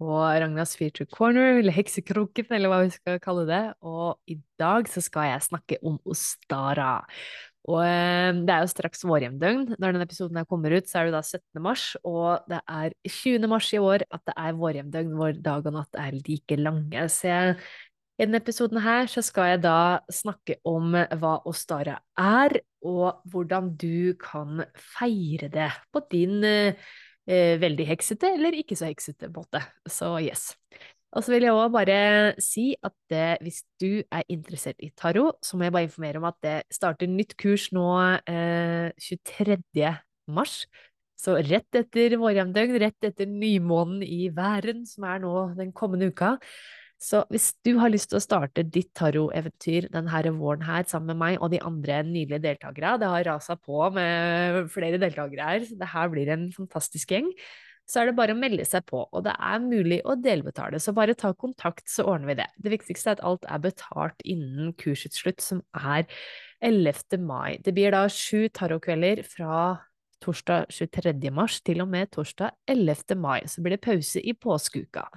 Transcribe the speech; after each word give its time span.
på 0.00 0.16
Ragnas 0.16 0.72
Future 0.80 1.08
Corner, 1.12 1.58
eller 1.60 1.74
Heksekroken, 1.76 2.48
eller 2.56 2.72
hva 2.72 2.80
vi 2.86 2.94
skal 2.94 3.20
kalle 3.22 3.44
det. 3.48 3.62
Og 3.84 4.16
i 4.32 4.38
dag 4.60 4.88
så 4.88 5.02
skal 5.04 5.28
jeg 5.34 5.48
snakke 5.50 5.78
om 5.84 5.98
Ostara. 6.08 7.02
Og 7.68 7.82
eh, 7.84 8.30
det 8.46 8.54
er 8.54 8.64
jo 8.64 8.70
straks 8.72 9.04
vårhjemdøgn. 9.04 9.76
Når 9.76 9.92
denne 9.92 10.06
episoden 10.08 10.40
her 10.40 10.48
kommer 10.48 10.72
ut, 10.72 10.88
så 10.88 11.02
er 11.02 11.10
det 11.10 11.18
da 11.18 11.20
17. 11.20 11.60
mars, 11.62 11.84
og 12.08 12.48
det 12.48 12.62
er 12.64 12.96
20. 13.04 13.50
mars 13.52 13.68
i 13.76 13.82
år 13.82 14.06
at 14.08 14.24
det 14.30 14.36
er 14.40 14.58
vårhjemdøgn, 14.62 15.12
hvor 15.18 15.36
dag 15.36 15.68
og 15.68 15.76
natt 15.76 16.00
er 16.00 16.16
like 16.16 16.58
lange. 16.60 17.04
Så 17.12 17.28
jeg, 17.28 17.60
i 18.16 18.24
denne 18.24 18.40
episoden 18.40 18.80
her 18.84 19.12
så 19.12 19.24
skal 19.24 19.52
jeg 19.52 19.62
da 19.66 20.00
snakke 20.12 20.56
om 20.68 20.96
hva 20.96 21.36
Ostara 21.48 21.98
er, 22.16 22.56
og 22.80 23.20
hvordan 23.28 23.74
du 23.76 24.16
kan 24.20 24.64
feire 24.96 25.52
det 25.52 25.70
på 25.92 26.04
din 26.08 26.40
eh, 26.48 26.90
veldig 27.30 27.86
heksete 27.88 28.34
eller 28.36 28.56
ikke 28.58 28.78
så 28.78 28.88
heksete 28.90 29.30
måte. 29.34 29.62
Så 29.88 30.12
yes. 30.22 30.50
Og 31.10 31.24
så 31.26 31.32
vil 31.34 31.46
jeg 31.48 31.54
òg 31.58 31.72
bare 31.74 31.96
si 32.42 32.70
at 32.86 32.94
det, 33.10 33.40
hvis 33.42 33.64
du 33.82 34.02
er 34.14 34.22
interessert 34.30 34.78
i 34.78 34.92
tarot, 34.94 35.40
så 35.42 35.58
må 35.58 35.66
jeg 35.66 35.74
bare 35.74 35.88
informere 35.88 36.20
om 36.20 36.28
at 36.28 36.38
det 36.44 36.56
starter 36.70 37.10
nytt 37.10 37.34
kurs 37.40 37.66
nå 37.74 37.86
eh, 38.30 38.94
23. 38.94 39.90
mars. 40.30 40.62
Så 41.20 41.34
rett 41.44 41.76
etter 41.76 42.14
vårjevndøgn, 42.20 42.78
rett 42.80 43.08
etter 43.10 43.28
nymånen 43.28 44.04
i 44.06 44.30
væren, 44.32 44.86
som 44.88 45.04
er 45.10 45.18
nå 45.24 45.34
den 45.58 45.74
kommende 45.76 46.08
uka, 46.14 46.36
så 47.00 47.22
hvis 47.32 47.48
du 47.64 47.72
har 47.80 47.88
lyst 47.92 48.10
til 48.12 48.18
å 48.18 48.22
starte 48.22 48.66
ditt 48.68 48.90
taroteventyr 48.98 49.88
denne 49.92 50.34
våren 50.36 50.66
her 50.66 50.84
sammen 50.88 51.14
med 51.14 51.20
meg 51.22 51.40
og 51.40 51.48
de 51.54 51.62
andre 51.64 52.02
nydelige 52.04 52.44
deltakere, 52.44 52.98
det 53.00 53.08
har 53.08 53.24
rasa 53.24 53.56
på 53.56 53.88
med 53.96 54.68
flere 54.74 55.00
deltakere 55.00 55.48
her, 55.48 55.64
så 55.64 55.78
det 55.80 55.90
her 55.94 56.12
blir 56.12 56.28
en 56.34 56.46
fantastisk 56.52 57.14
gjeng, 57.16 57.30
så 57.90 58.02
er 58.02 58.10
det 58.10 58.16
bare 58.18 58.34
å 58.36 58.38
melde 58.38 58.64
seg 58.68 58.84
på, 58.86 59.00
og 59.02 59.24
det 59.26 59.32
er 59.32 59.62
mulig 59.64 60.00
å 60.06 60.14
delbetale, 60.20 60.78
så 60.78 60.92
bare 60.94 61.16
ta 61.18 61.32
kontakt, 61.34 61.86
så 61.90 62.04
ordner 62.06 62.30
vi 62.30 62.36
det. 62.42 62.48
Det 62.60 62.72
viktigste 62.76 63.10
er 63.10 63.18
at 63.18 63.24
alt 63.26 63.48
er 63.48 63.62
betalt 63.64 64.26
innen 64.28 64.74
kursets 64.78 65.22
slutt, 65.22 65.40
som 65.42 65.62
er 65.74 66.04
11. 66.60 67.16
mai. 67.24 67.58
Det 67.64 67.74
blir 67.74 67.96
da 67.96 68.04
sju 68.12 68.50
tarotkvelder 68.54 69.24
fra 69.26 69.78
torsdag 70.20 70.68
23. 70.76 71.32
mars 71.32 71.62
til 71.64 71.80
og 71.82 71.88
med 71.90 72.12
torsdag 72.12 72.52
11. 72.68 73.16
mai, 73.18 73.40
så 73.48 73.64
blir 73.64 73.78
det 73.78 73.84
pause 73.88 74.20
i 74.20 74.36
påskeuka. 74.36 75.08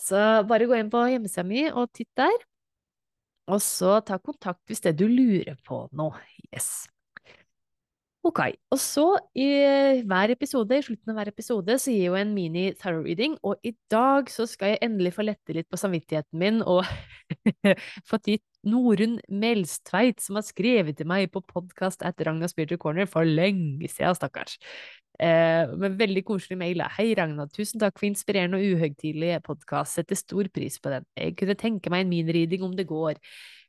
Så 0.00 0.20
bare 0.48 0.68
gå 0.68 0.78
inn 0.78 0.92
på 0.92 1.02
hjemmesida 1.10 1.44
mi 1.46 1.66
og 1.70 1.90
titt 1.96 2.10
der, 2.18 2.46
og 3.50 3.60
så 3.64 3.98
ta 4.06 4.20
kontakt 4.22 4.62
hvis 4.70 4.82
det 4.84 4.94
du 5.00 5.06
lurer 5.10 5.58
på 5.66 5.84
noe. 5.96 6.18
Yes. 6.54 6.86
Ok, 8.20 8.42
og 8.68 8.76
så 8.76 9.04
i 9.32 9.46
hver 10.04 10.34
episode, 10.34 10.76
i 10.76 10.84
slutten 10.84 11.12
av 11.12 11.16
hver 11.16 11.30
episode, 11.32 11.76
så 11.80 11.88
gir 11.88 12.02
jeg 12.02 12.10
jo 12.10 12.18
en 12.20 12.34
mini 12.36 12.66
thorough 12.76 13.06
reading, 13.06 13.38
og 13.40 13.56
i 13.64 13.72
dag 13.90 14.28
så 14.28 14.44
skal 14.48 14.74
jeg 14.74 14.82
endelig 14.84 15.14
få 15.16 15.24
lette 15.24 15.56
litt 15.56 15.68
på 15.72 15.80
samvittigheten 15.80 16.40
min 16.42 16.60
og 16.60 16.84
få 18.08 18.20
gitt 18.26 18.44
Norunn 18.68 19.18
Melstveit, 19.32 20.20
som 20.20 20.36
har 20.36 20.44
skrevet 20.44 20.98
til 20.98 21.08
meg 21.08 21.30
på 21.32 21.40
podkast 21.48 22.04
etter 22.04 22.28
Ragna 22.28 22.48
Spiritual 22.50 22.80
Corner 22.82 23.08
for 23.08 23.24
lenge 23.24 23.88
siden, 23.88 24.16
stakkars. 24.18 24.58
Eh, 25.20 25.68
med 25.80 25.96
veldig 26.00 26.22
koselig 26.28 26.58
mail. 26.60 26.82
Hei, 26.96 27.10
Ragna. 27.16 27.46
Tusen 27.52 27.80
takk 27.80 27.98
for 27.98 28.08
inspirerende 28.08 28.60
og 28.60 28.76
uhøytidelig 28.76 29.38
podkast. 29.44 29.96
Setter 29.96 30.16
stor 30.16 30.48
pris 30.52 30.78
på 30.80 30.92
den. 30.92 31.08
Jeg 31.16 31.36
kunne 31.40 31.56
tenke 31.60 31.92
meg 31.92 32.04
en 32.04 32.12
minriding 32.12 32.64
om 32.64 32.76
det 32.76 32.88
går. 32.88 33.20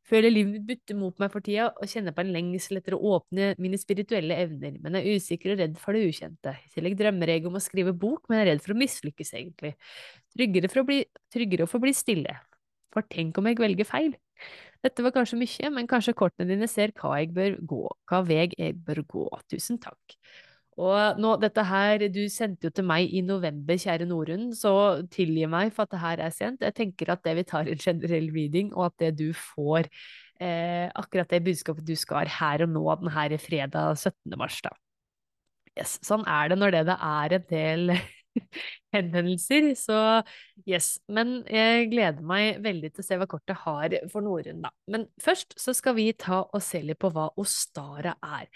Føler 0.07 0.33
livet 0.33 0.55
mitt 0.55 0.67
butter 0.67 0.97
mot 0.97 1.19
meg 1.21 1.31
for 1.31 1.45
tida, 1.45 1.69
og 1.71 1.87
kjenner 1.87 2.15
på 2.15 2.23
en 2.23 2.31
lengsel 2.33 2.79
etter 2.79 2.95
å 2.97 3.01
åpne 3.15 3.51
mine 3.61 3.79
spirituelle 3.79 4.35
evner, 4.43 4.79
men 4.81 4.97
er 4.97 5.07
usikker 5.07 5.53
og 5.53 5.61
redd 5.61 5.77
for 5.79 5.95
det 5.95 6.07
ukjente. 6.09 6.55
I 6.57 6.71
tillegg 6.73 6.97
drømmer 6.99 7.31
jeg 7.31 7.45
om 7.47 7.55
å 7.55 7.63
skrive 7.63 7.93
bok, 7.93 8.25
men 8.27 8.41
er 8.41 8.49
redd 8.51 8.63
for 8.65 8.73
å 8.73 8.79
mislykkes, 8.81 9.35
egentlig. 9.37 9.75
Tryggere, 10.35 10.71
for 10.73 10.83
å 10.83 10.87
bli, 10.89 11.03
tryggere 11.31 11.67
å 11.67 11.71
få 11.71 11.79
bli 11.83 11.93
stille. 11.95 12.35
For 12.91 13.07
tenk 13.07 13.37
om 13.39 13.47
jeg 13.47 13.61
velger 13.61 13.87
feil? 13.87 14.17
Dette 14.81 15.03
var 15.05 15.13
kanskje 15.13 15.37
mye, 15.37 15.69
men 15.73 15.89
kanskje 15.89 16.15
kortene 16.17 16.49
dine 16.49 16.69
ser 16.69 16.93
hva 16.97 17.19
jeg 17.19 17.33
bør 17.35 17.59
gå, 17.69 17.81
hva 18.09 18.21
vei 18.25 18.47
jeg 18.49 18.79
bør 18.81 19.03
gå. 19.05 19.27
Tusen 19.51 19.77
takk. 19.81 20.15
Og 20.81 21.19
nå, 21.21 21.35
dette 21.41 21.63
her, 21.67 22.07
du 22.09 22.21
sendte 22.31 22.69
jo 22.69 22.73
til 22.73 22.87
meg 22.87 23.11
i 23.13 23.21
november, 23.25 23.77
kjære 23.77 24.07
Norunn, 24.09 24.49
så 24.55 24.73
tilgi 25.13 25.45
meg 25.51 25.73
for 25.75 25.85
at 25.85 25.93
det 25.93 26.01
her 26.01 26.23
er 26.25 26.33
sent. 26.33 26.63
Jeg 26.65 26.77
tenker 26.77 27.11
at 27.13 27.21
det 27.27 27.35
vi 27.37 27.45
tar 27.51 27.69
en 27.69 27.81
generell 27.81 28.31
reading, 28.33 28.71
og 28.73 28.87
at 28.87 28.97
det 29.03 29.11
du 29.19 29.27
får 29.35 29.89
eh, 30.41 30.87
akkurat 30.97 31.29
det 31.29 31.43
budskapet 31.45 31.85
du 31.85 31.93
skal 31.99 32.31
her 32.39 32.65
og 32.65 32.71
nå 32.71 32.85
denne 33.03 33.41
fredag 33.43 33.99
17. 33.99 34.39
mars, 34.39 34.61
da. 34.65 34.73
Yes, 35.77 35.99
sånn 36.03 36.25
er 36.27 36.51
det 36.51 36.57
når 36.59 36.73
det, 36.75 36.81
det 36.89 36.97
er 37.11 37.37
en 37.37 37.45
del 37.51 37.93
henvendelser, 38.95 39.71
så 39.79 39.97
yes. 40.67 40.93
Men 41.11 41.41
jeg 41.51 41.89
gleder 41.91 42.25
meg 42.25 42.61
veldig 42.63 42.93
til 42.93 43.03
å 43.03 43.07
se 43.07 43.17
hva 43.19 43.27
kortet 43.29 43.63
har 43.65 43.97
for 44.11 44.25
Norunn, 44.25 44.63
da. 44.65 44.71
Men 44.91 45.07
først 45.21 45.57
så 45.59 45.75
skal 45.77 45.97
vi 45.99 46.11
ta 46.13 46.43
og 46.45 46.63
se 46.63 46.83
litt 46.85 47.01
på 47.01 47.11
hva 47.13 47.29
Ostara 47.41 48.15
er. 48.21 48.47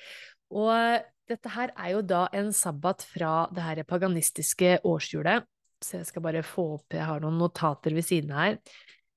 Og 0.56 1.06
dette 1.30 1.52
her 1.56 1.74
er 1.74 1.96
jo 1.96 2.04
da 2.06 2.26
en 2.38 2.52
sabbat 2.54 3.06
fra 3.10 3.36
det 3.54 3.66
her 3.66 3.84
paganistiske 3.88 4.80
årshjulet. 4.86 5.48
Så 5.84 6.00
jeg 6.00 6.10
skal 6.10 6.24
bare 6.24 6.42
få 6.46 6.64
opp 6.78 6.96
Jeg 6.96 7.06
har 7.06 7.22
noen 7.22 7.38
notater 7.40 7.94
ved 7.94 8.06
siden 8.08 8.32
her. 8.34 8.60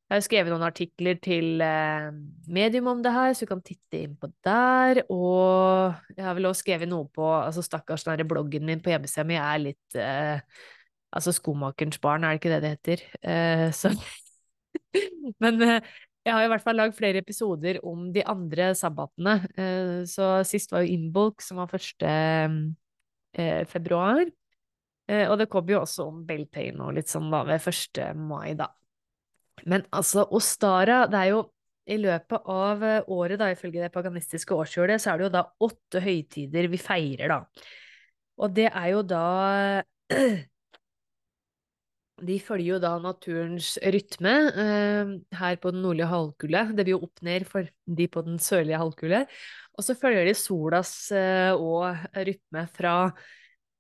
Jeg 0.08 0.16
har 0.16 0.24
skrevet 0.24 0.48
noen 0.54 0.64
artikler 0.64 1.18
til 1.20 1.60
eh, 1.60 2.06
medium 2.48 2.86
om 2.94 3.00
det 3.04 3.10
her, 3.12 3.34
så 3.36 3.44
du 3.44 3.50
kan 3.50 3.60
titte 3.60 3.98
inn 4.06 4.14
på 4.16 4.30
der. 4.46 5.02
Og 5.12 5.92
jeg 6.16 6.24
har 6.24 6.36
vel 6.38 6.48
også 6.48 6.64
skrevet 6.64 6.88
noe 6.88 7.10
på 7.12 7.26
altså 7.28 7.60
Stakkars, 7.64 8.06
den 8.08 8.24
bloggen 8.28 8.64
min 8.64 8.80
på 8.80 8.94
hjemmesida 8.94 9.26
mi 9.28 9.36
er 9.36 9.60
litt 9.66 9.98
eh, 10.00 10.40
Altså 11.12 11.32
Skomakerens 11.32 12.00
barn, 12.00 12.24
er 12.24 12.34
det 12.34 12.40
ikke 12.40 12.50
det 12.52 12.62
det 12.64 12.72
heter? 12.74 13.04
Eh, 13.20 13.66
så 13.80 13.92
Men 15.44 15.60
eh, 15.64 15.92
jeg 16.24 16.34
har 16.34 16.44
i 16.44 16.50
hvert 16.54 16.64
fall 16.64 16.80
lagd 16.80 16.96
flere 16.96 17.20
episoder 17.20 17.80
om 17.84 18.08
de 18.12 18.24
andre 18.28 18.72
sabbatene. 18.76 19.36
Eh, 19.60 20.02
så 20.08 20.38
sist 20.48 20.72
var 20.72 20.84
jo 20.84 20.96
Imbolc, 20.96 21.44
som 21.44 21.60
var 21.60 21.76
1. 21.76 22.08
Eh, 23.36 23.64
februar. 23.68 24.24
Og 25.08 25.38
det 25.40 25.46
kom 25.48 25.70
jo 25.72 25.78
også 25.80 26.04
om 26.10 26.18
Beltane 26.28 26.84
og 26.84 26.98
litt 26.98 27.08
sånn 27.08 27.30
da 27.32 27.38
ved 27.48 27.64
1. 27.64 28.00
mai, 28.12 28.52
da. 28.58 28.66
Men 29.66 29.86
altså, 29.94 30.26
Ostara, 30.34 31.06
det 31.10 31.22
er 31.22 31.32
jo 31.32 31.46
i 31.88 31.96
løpet 31.96 32.50
av 32.52 32.84
året, 33.08 33.38
da, 33.40 33.48
ifølge 33.54 33.80
det 33.80 33.92
paganistiske 33.94 34.54
årshjulet, 34.54 35.00
så 35.00 35.12
er 35.12 35.18
det 35.18 35.28
jo 35.28 35.34
da 35.38 35.44
åtte 35.64 36.02
høytider 36.04 36.68
vi 36.68 36.80
feirer, 36.80 37.32
da. 37.32 37.66
Og 38.38 38.52
det 38.54 38.68
er 38.68 38.88
jo 38.92 39.02
da 39.08 39.24
de 42.28 42.36
følger 42.42 42.74
jo 42.74 42.80
da 42.82 42.96
naturens 43.02 43.76
rytme 43.94 44.34
eh, 44.50 45.12
her 45.38 45.58
på 45.62 45.72
den 45.74 45.82
nordlige 45.84 46.10
halvkule. 46.10 46.64
Det 46.74 46.84
blir 46.84 46.96
jo 46.96 47.02
opp 47.06 47.22
ned 47.26 47.46
for 47.48 47.68
de 47.86 48.08
på 48.10 48.24
den 48.26 48.40
sørlige 48.42 48.80
halvkule. 48.80 49.24
Og 49.78 49.86
så 49.86 49.94
følger 49.98 50.26
de 50.26 50.34
solas 50.34 50.92
eh, 51.14 51.52
og 51.54 51.94
rytme 52.16 52.64
fra 52.74 52.94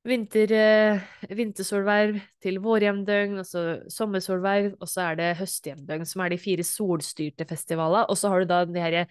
vinter, 0.08 0.52
eh, 0.52 1.00
vintersolverv 1.36 2.18
til 2.42 2.60
vårjevndøgn, 2.64 3.38
og 3.42 3.46
så 3.46 3.64
sommersolverv, 3.92 4.74
og 4.80 4.88
så 4.90 5.10
er 5.10 5.18
det 5.20 5.32
høstjevndøgn, 5.38 6.06
som 6.08 6.22
er 6.24 6.32
de 6.32 6.38
fire 6.40 6.64
solstyrte 6.66 7.46
festivalene. 7.48 8.06
Og 8.08 8.18
så 8.18 8.32
har 8.32 8.42
du 8.42 8.50
da 8.50 8.62
de 8.64 8.80
her 8.82 9.06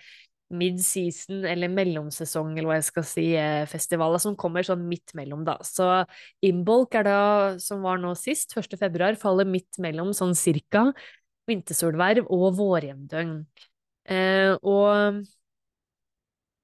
mid-season, 0.50 1.44
eller 1.46 1.72
mellomsesong, 1.72 2.54
eller 2.56 2.70
hva 2.70 2.80
jeg 2.80 2.88
skal 2.88 3.08
si, 3.08 3.28
eh, 3.36 3.66
festivaler 3.68 4.20
som 4.24 4.36
kommer 4.40 4.64
sånn 4.64 4.88
midt 4.88 5.14
mellom, 5.14 5.44
da. 5.48 5.58
Så 5.62 6.06
Imbolk 6.42 6.96
er 6.96 7.04
da, 7.04 7.22
som 7.60 7.82
var 7.84 7.98
nå 7.98 8.16
sist, 8.16 8.56
1. 8.56 8.78
februar, 8.80 9.16
faller 9.20 9.46
midt 9.46 9.80
mellom, 9.80 10.14
sånn 10.16 10.36
cirka. 10.36 10.94
vintersolverv 11.48 12.26
og 12.28 12.58
vårjevndøgn. 12.58 13.46
Eh, 14.12 14.52
og 14.68 15.22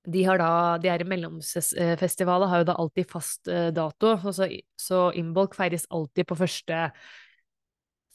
de 0.06 0.24
har 0.28 0.40
da, 0.42 0.78
de 0.84 0.90
her 0.92 1.04
mellomfestivalene 1.08 2.50
har 2.52 2.64
jo 2.64 2.68
da 2.68 2.76
alltid 2.82 3.10
fast 3.12 3.48
eh, 3.48 3.70
dato, 3.76 4.16
så, 4.36 4.50
så 4.80 5.06
Imbolc 5.16 5.56
feires 5.56 5.88
alltid 5.90 6.28
på 6.28 6.38
første 6.40 6.90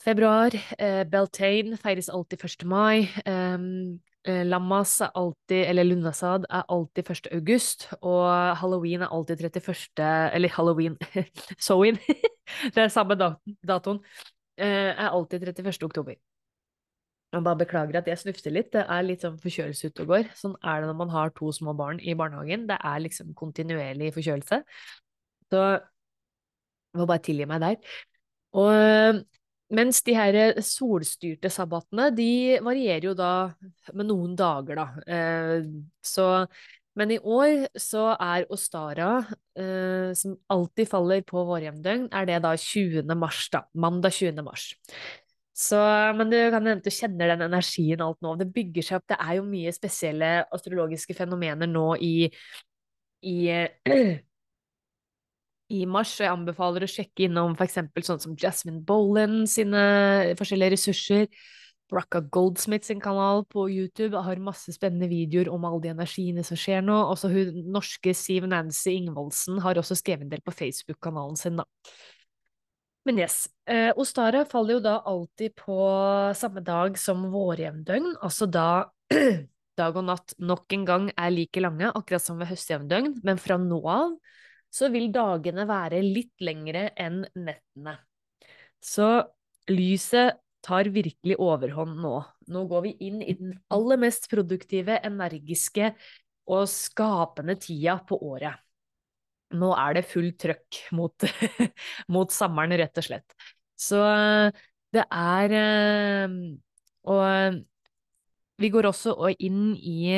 februar. 0.05 0.55
Eh, 0.79 1.05
Beltane 1.09 1.79
feires 1.81 2.11
alltid 2.13 2.45
1. 2.45 2.69
mai. 2.69 3.09
Um, 3.25 3.99
Lammas 4.29 4.99
er 5.01 5.15
alltid, 5.17 5.63
eller 5.71 5.87
Lunasad 5.89 6.45
er 6.51 6.67
alltid 6.69 7.11
1. 7.11 7.29
august, 7.33 7.87
og 8.03 8.57
halloween 8.61 9.07
er 9.07 9.15
alltid 9.15 9.41
31. 9.47 9.89
Eller 10.35 10.53
halloween, 10.53 10.99
Sowin, 11.67 11.97
det 12.75 12.83
er 12.83 12.93
samme 12.93 13.17
datoen, 13.17 14.03
er 14.59 15.09
alltid 15.09 15.49
31. 15.49 15.87
oktober. 15.89 16.19
Jeg 17.29 17.45
bare 17.45 17.61
beklager 17.61 17.99
at 18.01 18.07
jeg 18.09 18.21
snufser 18.23 18.55
litt. 18.55 18.71
Det 18.73 18.87
er 18.89 19.05
litt 19.05 19.25
sånn 19.25 19.37
forkjølelse 19.43 19.91
ute 19.91 20.05
og 20.05 20.13
går. 20.15 20.31
Sånn 20.39 20.55
er 20.65 20.81
det 20.81 20.89
når 20.89 20.99
man 21.03 21.13
har 21.13 21.33
to 21.37 21.51
små 21.53 21.75
barn 21.77 22.01
i 22.01 22.17
barnehagen. 22.17 22.65
Det 22.71 22.79
er 22.81 23.03
liksom 23.05 23.35
kontinuerlig 23.37 24.15
forkjølelse. 24.17 24.63
Så 25.53 25.65
jeg 25.69 27.01
må 27.01 27.09
bare 27.09 27.25
tilgi 27.27 27.49
meg 27.49 27.61
der. 27.65 27.99
Og 28.57 29.21
mens 29.77 30.01
de 30.07 30.15
her 30.17 30.39
solstyrte 30.65 31.51
sabbatene, 31.53 32.09
de 32.17 32.31
varierer 32.65 33.11
jo 33.11 33.15
da 33.17 33.33
med 33.93 34.09
noen 34.09 34.33
dager, 34.39 34.81
da. 34.81 34.87
Eh, 35.05 35.69
så 36.01 36.31
men 36.99 37.13
i 37.15 37.19
år 37.21 37.69
så 37.79 38.09
er 38.17 38.49
Ostara, 38.51 39.21
eh, 39.55 40.11
som 40.19 40.35
alltid 40.51 40.89
faller 40.91 41.23
på 41.27 41.45
vårjevndøgn, 41.47 42.09
er 42.11 42.27
det 42.27 42.41
da 42.43 42.57
20. 42.59 43.15
mars, 43.15 43.45
da. 43.55 43.63
Mandag 43.75 44.17
20. 44.17 44.43
mars. 44.43 44.73
Så, 45.59 45.79
men 46.15 46.31
du 46.31 46.37
kan 46.53 46.63
hende 46.63 46.87
du 46.87 46.93
kjenner 46.95 47.33
den 47.33 47.43
energien 47.49 48.03
alt 48.05 48.21
nå. 48.23 48.37
Det 48.39 48.47
bygger 48.55 48.85
seg 48.87 49.01
opp. 49.01 49.09
Det 49.11 49.19
er 49.19 49.39
jo 49.41 49.47
mye 49.49 49.75
spesielle 49.75 50.31
astrologiske 50.55 51.17
fenomener 51.19 51.67
nå 51.67 51.87
i, 52.05 52.29
i, 53.27 53.37
i 55.79 55.81
mars, 55.91 56.13
og 56.21 56.27
jeg 56.29 56.35
anbefaler 56.37 56.87
å 56.87 56.91
sjekke 56.93 57.27
innom 57.27 57.57
f.eks. 57.59 57.81
sånn 58.07 58.23
som 58.23 58.37
Jasmine 58.39 58.85
Bolan 58.87 59.41
sine 59.51 59.81
forskjellige 60.39 60.77
ressurser. 60.77 61.27
Bracca 61.89 62.21
Goldsmith 62.21 62.87
sin 62.87 63.01
kanal 63.01 63.43
på 63.49 63.65
YouTube 63.73 64.21
har 64.23 64.43
masse 64.45 64.71
spennende 64.77 65.09
videoer 65.11 65.49
om 65.51 65.65
alle 65.65 65.81
de 65.87 65.91
energiene 65.95 66.45
som 66.47 66.61
skjer 66.61 66.85
nå. 66.85 67.01
Også 67.15 67.33
hun 67.33 67.65
norske 67.75 68.15
Siv 68.15 68.47
Nancy 68.47 68.93
Ingvoldsen 68.95 69.59
har 69.65 69.81
også 69.81 69.97
skrevet 69.99 70.29
en 70.29 70.33
del 70.37 70.45
på 70.45 70.55
Facebook-kanalen 70.55 71.41
sin, 71.41 71.59
da. 71.59 71.67
Men 73.09 73.19
yes. 73.23 73.47
Eh, 73.65 73.89
Ostara 73.97 74.43
faller 74.45 74.77
jo 74.77 74.81
da 74.85 74.99
alltid 75.09 75.55
på 75.57 75.77
samme 76.37 76.61
dag 76.61 76.99
som 77.01 77.23
vårjevndøgn, 77.33 78.19
altså 78.21 78.45
da 78.53 78.91
dag 79.81 79.97
og 79.97 80.05
natt 80.11 80.35
nok 80.37 80.77
en 80.77 80.85
gang 80.85 81.07
er 81.15 81.33
like 81.33 81.63
lange, 81.65 81.89
akkurat 81.89 82.21
som 82.21 82.37
ved 82.37 82.51
høstjevndøgn, 82.51 83.15
men 83.25 83.41
fra 83.41 83.57
nå 83.63 83.81
av 83.89 84.13
så 84.69 84.91
vil 84.93 85.09
dagene 85.15 85.65
være 85.65 86.03
litt 86.05 86.45
lengre 86.45 86.91
enn 87.01 87.23
nettene. 87.33 87.97
Så 88.85 89.09
lyset 89.73 90.37
tar 90.61 90.93
virkelig 90.93 91.41
overhånd 91.41 91.97
nå. 92.05 92.15
Nå 92.53 92.69
går 92.69 92.89
vi 92.91 92.97
inn 93.09 93.23
i 93.25 93.39
den 93.41 93.57
aller 93.73 94.05
mest 94.05 94.29
produktive, 94.29 95.01
energiske 95.01 95.95
og 96.53 96.69
skapende 96.69 97.57
tida 97.57 97.97
på 98.05 98.21
året 98.21 98.68
nå 99.57 99.71
er 99.81 99.99
det 99.99 100.09
full 100.09 100.33
trøkk 100.37 100.81
mot, 100.97 101.29
mot 102.15 102.33
sommeren, 102.35 102.77
rett 102.81 103.01
og 103.01 103.07
slett. 103.07 103.37
Så 103.79 104.01
det 104.95 105.05
er 105.05 105.55
eh, 105.55 106.33
Og 107.09 107.63
vi 108.59 108.71
går 108.75 108.89
også 108.89 109.15
inn 109.39 109.77
i 109.77 110.09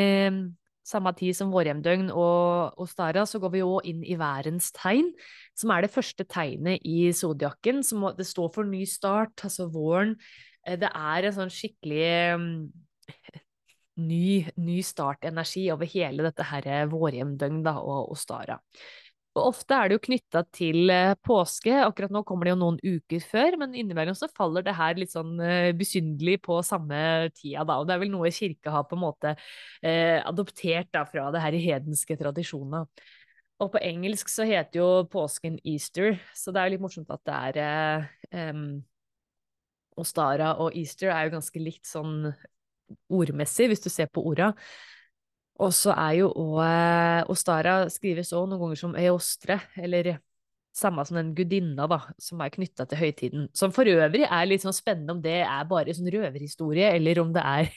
samme 0.91 1.13
tid 1.17 1.37
som 1.37 1.53
vårjevndøgn 1.53 2.09
og, 2.11 2.79
og 2.81 2.89
Stara, 2.91 3.27
så 3.29 3.41
går 3.43 3.53
vi 3.55 3.65
òg 3.65 3.87
inn 3.91 4.01
i 4.03 4.17
værens 4.19 4.71
tegn, 4.77 5.11
som 5.59 5.73
er 5.75 5.85
det 5.85 5.93
første 5.95 6.27
tegnet 6.27 6.83
i 6.87 7.11
zodiakken. 7.17 7.83
Det 8.17 8.27
står 8.27 8.51
for 8.55 8.69
ny 8.69 8.83
start, 8.89 9.37
altså 9.47 9.69
våren. 9.73 10.17
Eh, 10.67 10.79
det 10.81 10.91
er 10.91 11.29
en 11.29 11.37
sånn 11.37 11.53
skikkelig 11.53 12.41
ny, 14.11 14.25
ny 14.57 14.81
startenergi 14.87 15.69
over 15.75 15.91
hele 15.91 16.27
dette 16.31 16.49
her 16.51 16.91
vårjevndøgn 16.91 17.63
da, 17.67 17.79
og 17.83 18.15
Ostara. 18.17 18.59
Og 19.39 19.45
ofte 19.53 19.77
er 19.77 19.91
det 19.91 19.95
jo 19.95 20.03
knytta 20.09 20.41
til 20.51 20.91
eh, 20.91 21.13
påske, 21.23 21.71
akkurat 21.85 22.11
nå 22.11 22.25
kommer 22.27 22.49
det 22.49 22.55
jo 22.55 22.59
noen 22.59 22.81
uker 22.83 23.23
før, 23.23 23.57
men 23.61 23.77
innimellom 23.79 24.17
så 24.19 24.27
faller 24.35 24.65
det 24.67 24.75
her 24.75 24.99
litt 24.99 25.13
sånn 25.15 25.37
uh, 25.39 25.71
besynderlig 25.79 26.41
på 26.43 26.57
samme 26.67 27.31
tida, 27.37 27.63
da. 27.63 27.79
Og 27.79 27.87
det 27.87 27.95
er 27.95 28.03
vel 28.03 28.11
noe 28.11 28.33
kirka 28.35 28.75
har 28.75 28.89
på 28.91 28.99
en 28.99 29.05
måte 29.05 29.37
eh, 29.87 30.19
adoptert 30.19 30.91
da 30.91 31.05
fra 31.07 31.29
det 31.31 31.45
her 31.45 31.59
hedenske 31.63 32.19
tradisjonene. 32.19 32.83
Og 33.61 33.71
på 33.71 33.83
engelsk 33.85 34.31
så 34.33 34.47
heter 34.49 34.81
jo 34.81 34.89
påsken 35.13 35.61
Easter, 35.69 36.17
så 36.35 36.51
det 36.51 36.61
er 36.61 36.67
jo 36.67 36.75
litt 36.75 36.83
morsomt 36.89 37.15
at 37.15 37.23
det 37.29 37.39
er 37.39 37.63
eh, 38.35 38.47
um, 38.51 38.81
Ostara 40.01 40.57
og 40.65 40.75
Easter 40.79 41.13
er 41.13 41.29
jo 41.29 41.37
ganske 41.37 41.63
likt 41.63 41.87
sånn 41.87 42.33
ordmessig, 43.13 43.69
hvis 43.71 43.85
du 43.85 43.91
ser 43.93 44.11
på 44.11 44.25
orda. 44.27 44.57
Og 45.61 45.75
så 45.77 45.93
er 45.93 46.17
jo 46.23 46.31
òg 46.41 46.59
eh, 46.65 47.31
Ostara 47.33 47.83
skrives 47.93 48.33
òg 48.37 48.49
noen 48.49 48.63
ganger 48.65 48.81
som 48.81 48.97
Eostre, 48.97 49.59
eller 49.77 50.15
samme 50.77 51.05
som 51.05 51.19
den 51.19 51.35
gudinna 51.37 51.87
da, 51.91 51.99
som 52.23 52.41
er 52.41 52.53
knytta 52.55 52.87
til 52.89 53.01
høytiden. 53.03 53.49
Som 53.57 53.75
for 53.75 53.89
øvrig 53.91 54.25
er 54.25 54.49
litt 54.49 54.65
sånn 54.65 54.77
spennende 54.77 55.17
om 55.17 55.23
det 55.25 55.41
er 55.43 55.69
bare 55.69 55.95
sånn 55.97 56.11
røverhistorie, 56.15 56.93
eller 56.97 57.21
om 57.25 57.35
det 57.35 57.45
er 57.45 57.71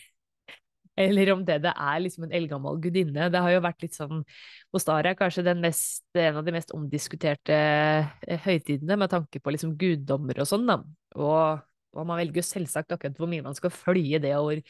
eller 1.03 1.33
om 1.33 1.43
det, 1.45 1.57
det 1.65 1.73
er 1.73 1.99
liksom 2.05 2.27
en 2.27 2.35
eldgammel 2.37 2.79
gudinne. 2.83 3.27
Det 3.33 3.43
har 3.43 3.55
jo 3.55 3.65
vært 3.65 3.83
litt 3.83 3.97
sånn 3.97 4.23
Ostara 4.77 5.11
er 5.11 5.19
kanskje 5.19 5.57
mest, 5.59 6.05
en 6.15 6.39
av 6.39 6.47
de 6.47 6.55
mest 6.55 6.73
omdiskuterte 6.77 7.59
eh, 7.59 8.41
høytidene 8.47 8.99
med 9.01 9.11
tanke 9.11 9.41
på 9.43 9.53
liksom 9.57 9.75
guddommer 9.79 10.43
og 10.43 10.49
sånn, 10.49 10.69
da. 10.69 10.79
Og, 11.19 11.63
og 11.97 12.07
man 12.07 12.21
velger 12.21 12.43
jo 12.43 12.49
selvsagt 12.53 12.95
akkurat 12.95 13.17
hvor 13.19 13.31
mye 13.31 13.43
man 13.45 13.57
skal 13.57 13.73
følge 13.73 14.21
det, 14.23 14.37
og 14.37 14.61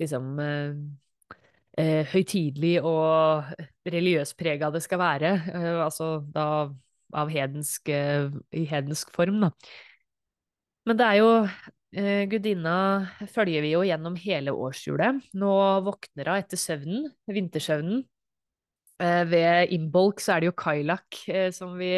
liksom 0.00 0.38
eh, 1.78 2.04
høytidelig 2.12 2.76
og 2.86 3.54
religiøsprega 3.88 4.70
det 4.74 4.82
skal 4.84 5.00
være, 5.02 5.32
eh, 5.54 5.80
altså 5.84 6.16
da 6.34 6.46
av 7.14 7.30
hedensk, 7.30 7.88
eh, 7.94 8.30
i 8.56 8.64
hedensk 8.70 9.12
form, 9.14 9.40
da. 9.46 9.50
Men 10.84 10.98
det 10.98 11.06
er 11.06 11.20
jo 11.20 11.28
eh, 11.96 12.24
Gudinna 12.28 12.76
følger 13.32 13.64
vi 13.64 13.72
jo 13.72 13.84
gjennom 13.86 14.16
hele 14.20 14.52
årshjulet. 14.52 15.22
Nå 15.40 15.52
våkner 15.86 16.30
hun 16.30 16.42
etter 16.42 16.60
søvnen, 16.60 17.06
vintersøvnen. 17.30 18.02
Eh, 19.02 19.24
ved 19.30 19.72
Imbolc 19.74 20.22
så 20.22 20.34
er 20.34 20.42
det 20.44 20.50
jo 20.52 20.58
Kailak 20.58 21.24
eh, 21.28 21.50
som 21.54 21.74
vi 21.78 21.90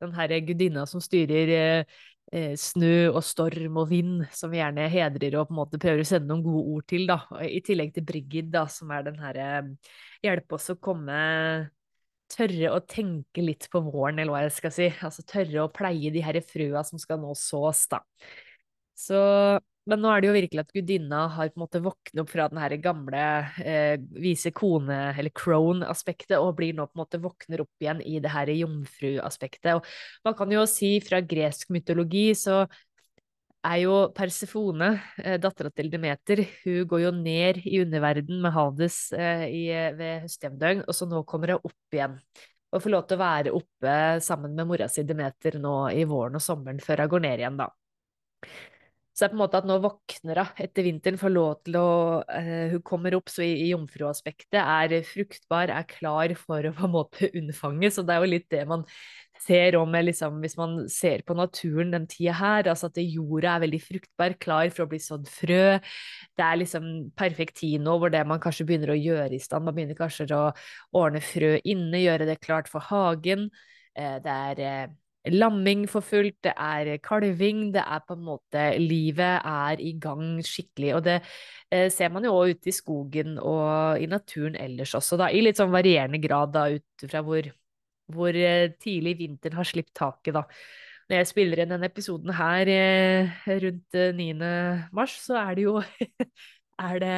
Den 0.00 0.14
herre 0.16 0.38
gudinna 0.40 0.86
som 0.88 1.02
styrer 1.04 1.50
eh, 1.52 1.98
snø 2.30 3.10
og 3.10 3.24
storm 3.26 3.80
og 3.82 3.88
vind, 3.90 4.22
som 4.36 4.52
vi 4.52 4.60
gjerne 4.60 4.86
hedrer 4.92 5.34
og 5.40 5.48
på 5.48 5.54
en 5.54 5.58
måte 5.58 5.80
prøver 5.82 6.04
å 6.04 6.06
sende 6.06 6.30
noen 6.30 6.44
gode 6.44 6.62
ord 6.76 6.86
til, 6.90 7.06
da. 7.10 7.18
I 7.42 7.58
tillegg 7.66 7.90
til 7.96 8.06
Brigid, 8.06 8.52
da, 8.54 8.66
som 8.70 8.92
er 8.94 9.08
den 9.08 9.18
herre 9.22 9.50
eh, 9.58 9.70
Hjelpe 10.22 10.58
oss 10.58 10.68
å 10.70 10.78
komme 10.78 11.16
Tørre 12.30 12.68
å 12.70 12.78
tenke 12.86 13.42
litt 13.42 13.66
på 13.72 13.80
våren, 13.82 14.20
eller 14.20 14.30
hva 14.30 14.44
jeg 14.44 14.54
skal 14.54 14.72
si. 14.74 14.86
Altså 15.02 15.24
tørre 15.26 15.64
å 15.64 15.72
pleie 15.74 16.12
de 16.14 16.22
her 16.22 16.38
frøa 16.46 16.84
som 16.86 17.00
skal 17.02 17.18
nå 17.18 17.32
sås, 17.34 17.88
da. 17.90 18.04
Så 18.94 19.18
men 19.88 20.02
nå 20.02 20.10
er 20.12 20.20
det 20.20 20.28
jo 20.28 20.34
virkelig 20.36 20.62
at 20.62 20.74
gudinna 20.76 21.22
har 21.32 21.48
på 21.50 21.58
en 21.58 21.62
måte 21.64 21.80
våknet 21.82 22.20
opp 22.22 22.30
fra 22.30 22.46
den 22.52 22.60
her 22.60 22.74
gamle 22.84 23.22
eh, 23.64 23.94
vise 24.20 24.52
kone, 24.54 24.98
eller 25.16 25.32
crone-aspektet, 25.34 26.36
og 26.36 26.52
blir 26.58 26.76
nå 26.76 26.84
på 26.88 26.98
en 26.98 27.02
måte 27.02 27.22
våkner 27.22 27.64
opp 27.64 27.84
igjen 27.84 28.02
i 28.04 28.18
det 28.22 28.32
her 28.34 28.52
jomfru-aspektet. 28.52 29.80
Og 29.80 30.28
man 30.28 30.36
kan 30.38 30.52
jo 30.52 30.66
si 30.68 30.98
fra 31.04 31.22
gresk 31.24 31.72
mytologi 31.72 32.28
så 32.38 32.62
er 33.66 33.80
jo 33.82 33.96
Persefone, 34.16 34.92
eh, 35.24 35.38
dattera 35.40 35.72
til 35.72 35.90
Demeter, 35.92 36.44
hun 36.64 36.86
går 36.88 37.04
jo 37.06 37.10
ned 37.16 37.60
i 37.64 37.80
underverden 37.82 38.40
med 38.44 38.54
Hades 38.56 39.02
eh, 39.12 39.44
i, 39.48 39.64
ved 39.96 40.26
høstjevndøgn, 40.26 40.84
og 40.86 40.96
så 40.96 41.08
nå 41.08 41.24
kommer 41.28 41.56
hun 41.56 41.68
opp 41.70 41.96
igjen. 41.96 42.18
Og 42.70 42.84
får 42.84 42.94
lov 42.94 43.06
til 43.08 43.18
å 43.18 43.24
være 43.24 43.52
oppe 43.56 43.94
sammen 44.22 44.54
med 44.54 44.68
mora 44.68 44.86
si 44.88 45.02
Demeter 45.02 45.58
nå 45.60 45.90
i 45.90 46.04
våren 46.08 46.38
og 46.38 46.44
sommeren 46.44 46.80
før 46.84 47.04
hun 47.04 47.16
går 47.16 47.24
ned 47.26 47.42
igjen, 47.42 47.58
da. 47.58 47.72
Så 49.20 49.26
det 49.26 49.34
er 49.34 49.34
på 49.34 49.36
en 49.36 49.42
måte 49.42 49.58
at 49.60 49.66
nå 49.68 49.74
våkner 49.84 50.38
hun 50.40 50.60
etter 50.64 50.86
vinteren, 50.86 51.18
får 51.20 51.32
lov 51.34 51.48
til 51.66 51.74
å 51.76 51.88
uh, 52.24 52.68
Hun 52.72 52.80
kommer 52.88 53.12
opp 53.18 53.28
så 53.28 53.42
i, 53.44 53.50
i 53.66 53.70
jomfruaspektet, 53.74 54.56
er 54.56 54.94
fruktbar, 55.04 55.68
er 55.68 55.84
klar 55.90 56.32
for 56.40 56.64
å 56.64 56.70
på 56.72 56.86
en 56.88 56.94
måte 56.94 57.28
unnfange. 57.38 57.90
Så 57.92 58.00
det 58.08 58.14
er 58.14 58.24
jo 58.24 58.30
litt 58.32 58.46
det 58.48 58.62
man 58.70 58.86
ser 59.44 59.76
om 59.76 59.92
liksom, 59.92 60.38
hvis 60.40 60.56
man 60.56 60.78
ser 60.88 61.20
på 61.28 61.36
naturen 61.36 61.92
den 61.92 62.06
tida 62.08 62.32
her, 62.38 62.70
altså 62.72 62.88
at 62.88 63.02
jorda 63.02 63.58
er 63.58 63.64
veldig 63.66 63.82
fruktbar, 63.90 64.38
klar 64.40 64.72
for 64.72 64.86
å 64.86 64.88
bli 64.94 65.02
sådd 65.04 65.28
frø. 65.28 65.76
Det 66.32 66.46
er 66.46 66.62
liksom 66.62 66.88
perfekt 67.20 67.60
tid 67.60 67.84
nå 67.84 67.98
hvor 68.00 68.12
det 68.12 68.24
man 68.24 68.40
kanskje 68.40 68.70
begynner 68.70 68.94
å 68.94 68.98
gjøre 69.00 69.36
i 69.36 69.42
stand. 69.44 69.68
Man 69.68 69.76
begynner 69.76 70.00
kanskje 70.00 70.30
å 70.32 70.48
ordne 70.96 71.20
frø 71.24 71.58
inne, 71.60 72.06
gjøre 72.06 72.32
det 72.32 72.40
klart 72.40 72.72
for 72.72 72.88
hagen. 72.88 73.50
Uh, 73.92 74.16
det 74.24 74.40
er 74.56 74.64
uh, 74.88 74.98
lamming 75.28 75.84
for 75.90 76.00
fullt, 76.00 76.38
det 76.46 76.52
er 76.56 76.96
kalving, 77.04 77.70
det 77.74 77.82
er 77.84 78.00
på 78.06 78.16
en 78.16 78.24
måte 78.24 78.62
Livet 78.80 79.44
er 79.44 79.80
i 79.84 79.92
gang 80.00 80.40
skikkelig. 80.44 80.94
Og 80.96 81.04
det 81.04 81.16
eh, 81.70 81.88
ser 81.92 82.12
man 82.14 82.24
jo 82.24 82.34
òg 82.38 82.54
ute 82.56 82.70
i 82.72 82.74
skogen 82.74 83.38
og 83.38 84.00
i 84.00 84.08
naturen 84.08 84.56
ellers 84.56 84.94
også, 84.96 85.18
da, 85.20 85.30
i 85.30 85.42
litt 85.44 85.60
sånn 85.60 85.74
varierende 85.74 86.20
grad, 86.22 86.54
da, 86.56 86.66
ut 86.72 87.06
fra 87.10 87.24
hvor, 87.26 87.50
hvor 88.14 88.36
eh, 88.36 88.70
tidlig 88.80 89.18
vinteren 89.20 89.60
har 89.60 89.68
sluppet 89.68 89.94
taket, 90.00 90.38
da. 90.38 90.46
Når 91.10 91.18
jeg 91.18 91.28
spiller 91.32 91.60
inn 91.60 91.72
denne 91.74 91.88
episoden 91.90 92.32
her 92.38 92.68
eh, 92.70 93.40
rundt 93.64 93.96
9. 94.16 94.28
Eh, 94.46 94.84
mars, 94.94 95.18
så 95.24 95.36
er 95.42 95.58
det 95.58 95.64
jo 95.66 95.80
er 96.88 97.00
det 97.02 97.16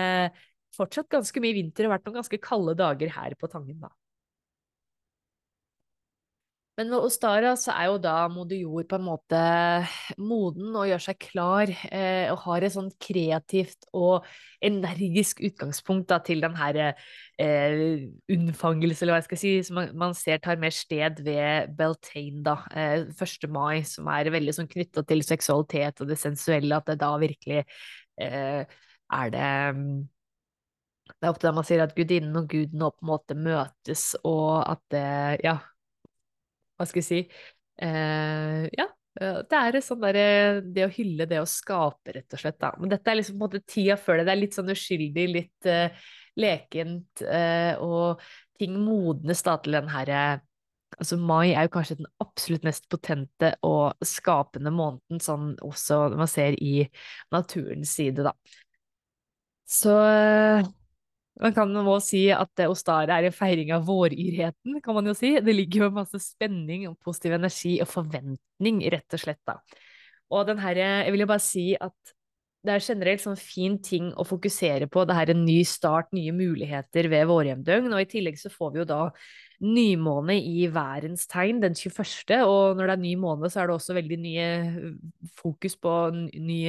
fortsatt 0.77 1.11
ganske 1.13 1.43
mye 1.45 1.57
vinter 1.59 1.87
og 1.87 1.93
vært 1.95 2.07
noen 2.09 2.23
ganske 2.23 2.41
kalde 2.43 2.75
dager 2.79 3.13
her 3.13 3.37
på 3.39 3.51
Tangen, 3.53 3.83
da. 3.85 3.93
Men 6.81 6.89
ved 6.89 7.05
Ostara 7.05 7.51
så 7.61 7.75
er 7.77 7.91
jo 7.91 7.99
da 8.01 8.15
moder 8.33 8.57
jord 8.57 8.87
på 8.89 8.97
en 8.97 9.05
måte 9.05 9.41
moden 10.17 10.71
og 10.73 10.87
gjør 10.89 11.03
seg 11.05 11.19
klar, 11.21 11.69
eh, 11.93 12.31
og 12.33 12.39
har 12.47 12.65
et 12.65 12.73
sånn 12.73 12.89
kreativt 12.97 13.85
og 13.93 14.25
energisk 14.65 15.43
utgangspunkt 15.45 16.09
da, 16.09 16.17
til 16.25 16.41
den 16.41 16.57
her 16.57 16.79
eh, 16.81 18.07
unnfangelse, 18.33 19.05
eller 19.05 19.19
hva 19.19 19.21
jeg 19.21 19.27
skal 19.27 19.41
si, 19.43 19.53
som 19.69 19.77
man, 19.83 19.91
man 20.01 20.17
ser 20.17 20.41
tar 20.41 20.63
mer 20.63 20.73
sted 20.73 21.21
ved 21.27 21.75
Beltane, 21.77 22.41
da, 22.47 22.57
eh, 22.73 23.05
1. 23.13 23.45
mai, 23.53 23.83
som 23.85 24.09
er 24.15 24.33
veldig 24.33 24.55
sånn 24.57 24.71
knytta 24.73 25.05
til 25.11 25.21
seksualitet 25.29 26.01
og 26.01 26.09
det 26.09 26.17
sensuelle, 26.23 26.79
at 26.81 26.89
det 26.89 26.97
da 27.05 27.13
virkelig 27.21 27.67
eh, 28.17 28.65
er 29.13 29.37
det 29.37 29.53
det 31.13 31.29
er 31.29 31.35
ofte 31.35 31.45
der 31.45 31.55
man 31.55 31.67
sier 31.67 31.83
at 31.85 31.93
gudinnen 31.95 32.39
og 32.39 32.49
guden 32.51 32.81
på 32.81 33.05
en 33.05 33.11
måte 33.11 33.37
møtes, 33.37 34.07
og 34.25 34.63
at 34.65 34.81
det, 34.95 35.05
ja, 35.45 35.59
hva 36.83 36.89
skal 36.91 37.03
jeg 37.03 37.09
si 37.09 37.21
eh, 37.87 38.67
Ja, 38.75 38.89
eh, 39.21 39.41
det 39.49 39.61
er 39.61 39.81
sånn 39.85 40.03
derre 40.03 40.27
Det 40.67 40.87
å 40.87 40.93
hylle 40.93 41.29
det 41.31 41.41
å 41.43 41.49
skape, 41.49 42.17
rett 42.19 42.37
og 42.37 42.43
slett, 42.43 42.59
da. 42.63 42.73
Men 42.81 42.93
dette 42.93 43.13
er 43.13 43.21
liksom 43.21 43.39
på 43.39 43.43
en 43.43 43.49
måte 43.49 43.63
tida 43.65 43.99
før 44.01 44.21
det. 44.21 44.29
Det 44.29 44.35
er 44.35 44.43
litt 44.43 44.59
sånn 44.59 44.73
uskyldig, 44.75 45.27
litt 45.31 45.69
uh, 45.71 46.09
lekent, 46.43 47.25
uh, 47.27 47.75
og 47.83 48.25
ting 48.61 48.75
modnes 48.83 49.45
da 49.47 49.59
til 49.63 49.79
den 49.81 49.93
herre 49.93 50.25
Altså, 51.01 51.17
mai 51.17 51.55
er 51.55 51.65
jo 51.65 51.71
kanskje 51.73 51.95
den 52.03 52.09
absolutt 52.21 52.67
mest 52.67 52.85
potente 52.93 53.49
og 53.65 54.05
skapende 54.05 54.69
måneden, 54.77 55.23
sånn 55.25 55.55
også 55.65 56.03
når 56.13 56.19
man 56.21 56.29
ser 56.29 56.59
i 56.61 56.83
naturens 57.33 57.95
side, 57.97 58.27
da. 58.27 58.35
Så 59.65 59.95
man 61.41 61.55
kan 61.57 61.71
jo 61.73 61.97
si 62.05 62.27
at 62.35 62.65
Ostara 62.67 63.19
er 63.19 63.29
en 63.31 63.35
feiring 63.35 63.73
av 63.73 63.87
våryrheten, 63.89 64.81
kan 64.85 64.97
man 64.99 65.09
jo 65.09 65.15
si. 65.17 65.35
Det 65.41 65.55
ligger 65.55 65.87
jo 65.87 65.95
masse 65.97 66.21
spenning 66.21 66.85
og 66.91 66.99
positiv 67.01 67.37
energi 67.39 67.79
og 67.81 67.89
forventning, 67.89 68.83
rett 68.93 69.17
og 69.17 69.23
slett, 69.23 69.41
da. 69.49 69.57
Og 70.33 70.45
den 70.49 70.61
herre 70.61 70.91
jeg 71.05 71.15
vil 71.15 71.25
jo 71.25 71.31
bare 71.31 71.45
si 71.45 71.71
at 71.77 72.13
det 72.63 72.77
er 72.77 72.85
generelt 72.85 73.23
sånn 73.25 73.39
fin 73.39 73.75
ting 73.83 74.13
å 74.15 74.25
fokusere 74.27 74.87
på. 74.93 75.03
Det 75.03 75.17
her 75.17 75.33
en 75.33 75.41
ny 75.43 75.59
start, 75.67 76.13
nye 76.15 76.31
muligheter 76.37 77.09
ved 77.11 77.27
vårjevndøgn. 77.27 77.91
Og 77.91 78.05
i 78.05 78.11
tillegg 78.11 78.39
så 78.39 78.53
får 78.55 78.71
vi 78.75 78.83
jo 78.83 78.87
da 78.87 79.01
nymåne 79.63 80.37
i 80.39 80.69
værens 80.71 81.27
tegn 81.31 81.59
den 81.63 81.75
21., 81.75 82.39
og 82.47 82.79
når 82.79 82.87
det 82.87 82.95
er 82.95 83.03
ny 83.03 83.17
måned, 83.19 83.51
så 83.51 83.63
er 83.63 83.71
det 83.71 83.77
også 83.77 83.97
veldig 83.99 84.21
nye 84.23 84.47
fokus 85.39 85.75
på 85.79 85.97
ny, 86.15 86.61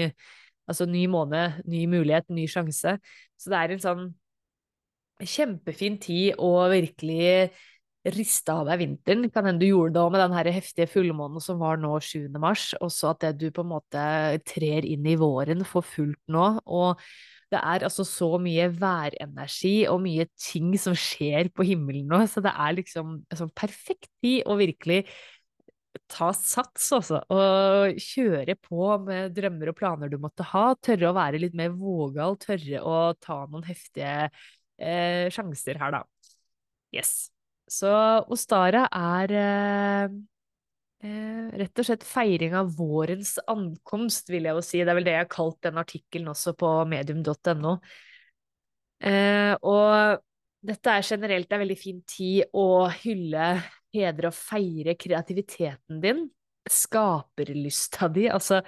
altså 0.65 0.89
ny 0.89 1.05
måned, 1.13 1.61
ny 1.69 1.85
mulighet, 1.93 2.29
ny 2.33 2.47
sjanse. 2.49 2.97
Så 3.37 3.53
det 3.53 3.61
er 3.61 3.75
en 3.75 3.85
sånn 3.85 4.03
kjempefin 5.29 5.99
tid 6.01 6.39
å 6.41 6.51
virkelig 6.71 7.51
riste 8.13 8.51
av 8.51 8.67
deg 8.67 8.81
vinteren. 8.81 9.29
Kan 9.31 9.47
hende 9.47 9.63
du 9.63 9.69
gjorde 9.69 9.95
det 9.95 10.05
med 10.11 10.23
den 10.25 10.35
her 10.35 10.49
heftige 10.55 10.89
fullmånen 10.91 11.43
som 11.43 11.61
var 11.61 11.79
nå 11.79 11.95
7. 12.03 12.27
mars, 12.41 12.71
og 12.83 12.91
så 12.91 13.13
at 13.13 13.29
du 13.39 13.47
på 13.53 13.63
en 13.63 13.71
måte 13.71 14.07
trer 14.49 14.87
inn 14.87 15.07
i 15.07 15.17
våren 15.19 15.63
for 15.67 15.85
fullt 15.87 16.19
nå. 16.31 16.49
Og 16.65 16.99
det 17.53 17.61
er 17.61 17.85
altså 17.85 18.03
så 18.07 18.31
mye 18.41 18.65
værenergi 18.73 19.85
og 19.91 20.01
mye 20.03 20.25
ting 20.41 20.73
som 20.81 20.97
skjer 20.97 21.51
på 21.53 21.67
himmelen 21.69 22.09
nå, 22.09 22.23
så 22.27 22.41
det 22.43 22.51
er 22.51 22.75
liksom 22.79 23.21
sånn 23.29 23.53
perfekt 23.55 24.09
tid 24.23 24.41
å 24.49 24.57
virkelig 24.59 25.03
ta 26.09 26.31
sats, 26.33 26.87
altså, 26.95 27.19
og 27.33 27.99
kjøre 28.01 28.55
på 28.57 28.87
med 29.05 29.35
drømmer 29.37 29.69
og 29.69 29.77
planer 29.77 30.09
du 30.09 30.17
måtte 30.21 30.45
ha. 30.49 30.71
Tørre 30.81 31.11
å 31.11 31.15
være 31.15 31.41
litt 31.41 31.55
mer 31.57 31.73
vågal, 31.77 32.37
tørre 32.41 32.81
å 32.81 32.97
ta 33.21 33.43
noen 33.45 33.65
heftige 33.67 34.31
eh, 34.83 35.31
sjanser 35.33 35.79
her, 35.81 35.95
da. 35.95 36.03
Yes. 36.93 37.31
Så 37.69 37.89
Ostara 38.33 38.85
er 38.93 39.33
eh, 39.39 40.15
eh, 41.07 41.45
rett 41.63 41.81
og 41.81 41.87
slett 41.87 42.05
feiring 42.05 42.55
av 42.59 42.73
vårens 42.77 43.37
ankomst, 43.49 44.29
vil 44.29 44.49
jeg 44.49 44.57
jo 44.57 44.65
si. 44.65 44.83
Det 44.83 44.93
er 44.93 44.99
vel 44.99 45.07
det 45.07 45.15
jeg 45.15 45.25
har 45.25 45.31
kalt 45.31 45.61
den 45.65 45.79
artikkelen 45.81 46.33
også 46.33 46.55
på 46.59 46.73
medium.no. 46.91 47.77
Eh, 49.03 49.53
og 49.59 50.21
dette 50.63 50.91
er 50.91 51.07
generelt 51.07 51.51
en 51.51 51.63
veldig 51.63 51.79
fin 51.79 52.03
tid 52.07 52.53
å 52.55 52.87
hylle, 53.01 53.47
hedre 53.93 54.29
og 54.29 54.37
feire 54.37 54.95
kreativiteten 54.99 55.99
din. 56.03 56.27
Skaperlysta 56.69 58.07
di. 58.13 58.29
Altså, 58.31 58.61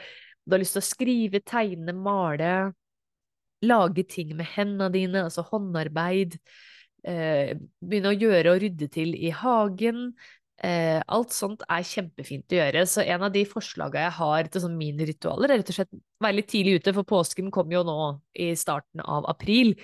du 0.44 0.56
har 0.56 0.62
lyst 0.62 0.76
til 0.76 0.84
å 0.84 0.90
skrive, 0.90 1.40
tegne, 1.48 1.96
male, 1.96 2.52
lage 3.64 4.06
ting 4.10 4.36
med 4.38 4.50
hendene 4.56 4.92
dine, 4.94 5.26
altså 5.28 5.46
håndarbeid. 5.48 6.40
Eh, 7.06 7.54
begynne 7.86 8.14
å 8.14 8.18
gjøre 8.18 8.56
og 8.56 8.64
rydde 8.64 8.90
til 8.94 9.14
i 9.16 9.32
hagen. 9.36 10.10
Eh, 10.64 11.02
alt 11.12 11.36
sånt 11.36 11.66
er 11.68 11.86
kjempefint 11.86 12.52
å 12.54 12.60
gjøre. 12.60 12.86
Så 12.90 13.04
en 13.06 13.28
av 13.28 13.34
de 13.34 13.44
forslagene 13.48 14.08
jeg 14.08 14.18
har 14.20 14.50
til 14.50 14.64
sånn 14.64 14.78
miniritualer, 14.80 15.52
er 15.52 15.62
rett 15.62 15.72
og 15.74 15.80
slett 15.80 15.96
være 16.24 16.40
litt 16.40 16.52
tidlig 16.52 16.80
ute, 16.80 16.96
for 16.96 17.08
påsken 17.08 17.52
kom 17.54 17.72
jo 17.74 17.84
nå 17.86 18.00
i 18.42 18.54
starten 18.60 19.04
av 19.04 19.28
april. 19.32 19.76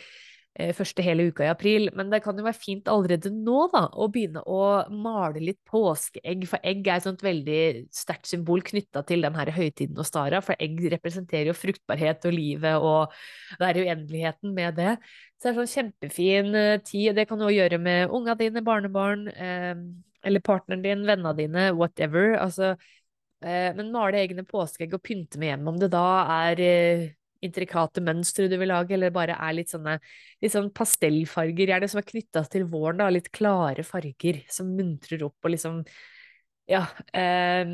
Eh, 0.59 0.73
første 0.75 0.99
hele 1.05 1.29
uka 1.31 1.45
i 1.45 1.51
april. 1.51 1.87
Men 1.95 2.09
det 2.11 2.19
kan 2.25 2.35
jo 2.35 2.43
være 2.43 2.59
fint 2.59 2.89
allerede 2.91 3.29
nå 3.31 3.69
da, 3.71 3.85
å 3.95 4.07
begynne 4.11 4.41
å 4.43 4.83
male 4.91 5.39
litt 5.39 5.61
påskeegg, 5.69 6.43
for 6.49 6.59
egg 6.67 6.89
er 6.89 6.99
et 6.99 7.05
sånt 7.05 7.23
veldig 7.23 7.59
sterkt 7.95 8.27
symbol 8.27 8.63
knytta 8.67 9.05
til 9.07 9.23
den 9.23 9.37
her 9.39 9.53
høytiden 9.55 10.01
og 10.01 10.07
stara, 10.09 10.41
for 10.43 10.59
egg 10.59 10.81
representerer 10.91 11.53
jo 11.53 11.55
fruktbarhet 11.55 12.27
og 12.27 12.35
livet 12.35 12.83
og 12.83 13.15
det 13.61 13.69
er 13.69 13.79
uendeligheten 13.85 14.51
med 14.57 14.75
det. 14.81 14.97
Så 15.39 15.47
det 15.47 15.53
er 15.53 15.59
sånn 15.61 15.71
kjempefin 15.71 16.59
eh, 16.59 16.73
tid, 16.83 17.13
det 17.15 17.27
kan 17.29 17.39
du 17.39 17.47
òg 17.47 17.55
gjøre 17.55 17.79
med 17.79 18.11
unga 18.19 18.35
dine, 18.43 18.65
barnebarn, 18.67 19.29
eh, 19.31 19.71
eller 20.27 20.43
partneren 20.43 20.83
din, 20.83 21.07
vennene 21.07 21.33
dine, 21.39 21.69
whatever. 21.79 22.35
Altså, 22.37 22.75
men 23.41 23.87
male 23.89 24.19
egne 24.19 24.43
påskeegg 24.45 24.91
og 24.93 25.01
pynte 25.01 25.39
med 25.41 25.49
hjem, 25.49 25.63
om 25.71 25.79
det 25.81 25.87
da 25.95 26.03
er 26.29 26.59
intrikate 27.45 28.03
mønstre 28.05 28.47
du 28.51 28.57
vil 28.61 28.69
lage, 28.71 28.95
eller 28.95 29.13
bare 29.13 29.37
er 29.37 29.55
litt 29.57 29.71
sånne 29.73 29.97
litt 30.41 30.53
sånn 30.53 30.71
pastellfarger, 30.75 31.73
gjerne 31.73 31.89
som 31.91 32.01
er 32.01 32.09
knytta 32.09 32.45
til 32.51 32.67
våren, 32.69 33.01
da, 33.01 33.09
litt 33.13 33.31
klare 33.33 33.85
farger 33.87 34.43
som 34.51 34.73
muntrer 34.77 35.25
opp 35.27 35.49
og 35.49 35.55
liksom 35.55 35.81
Ja. 36.69 36.85
Eh, 37.13 37.65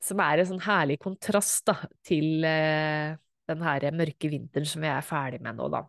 som 0.00 0.20
er 0.22 0.38
en 0.38 0.46
sånn 0.46 0.62
herlig 0.62 0.98
kontrast 1.02 1.64
da, 1.66 1.74
til 2.06 2.44
eh, 2.46 3.16
den 3.50 3.62
her 3.64 3.86
mørke 3.96 4.30
vinteren 4.30 4.68
som 4.68 4.84
vi 4.84 4.90
er 4.92 5.02
ferdig 5.02 5.40
med 5.42 5.58
nå, 5.58 5.66
da. 5.72 5.82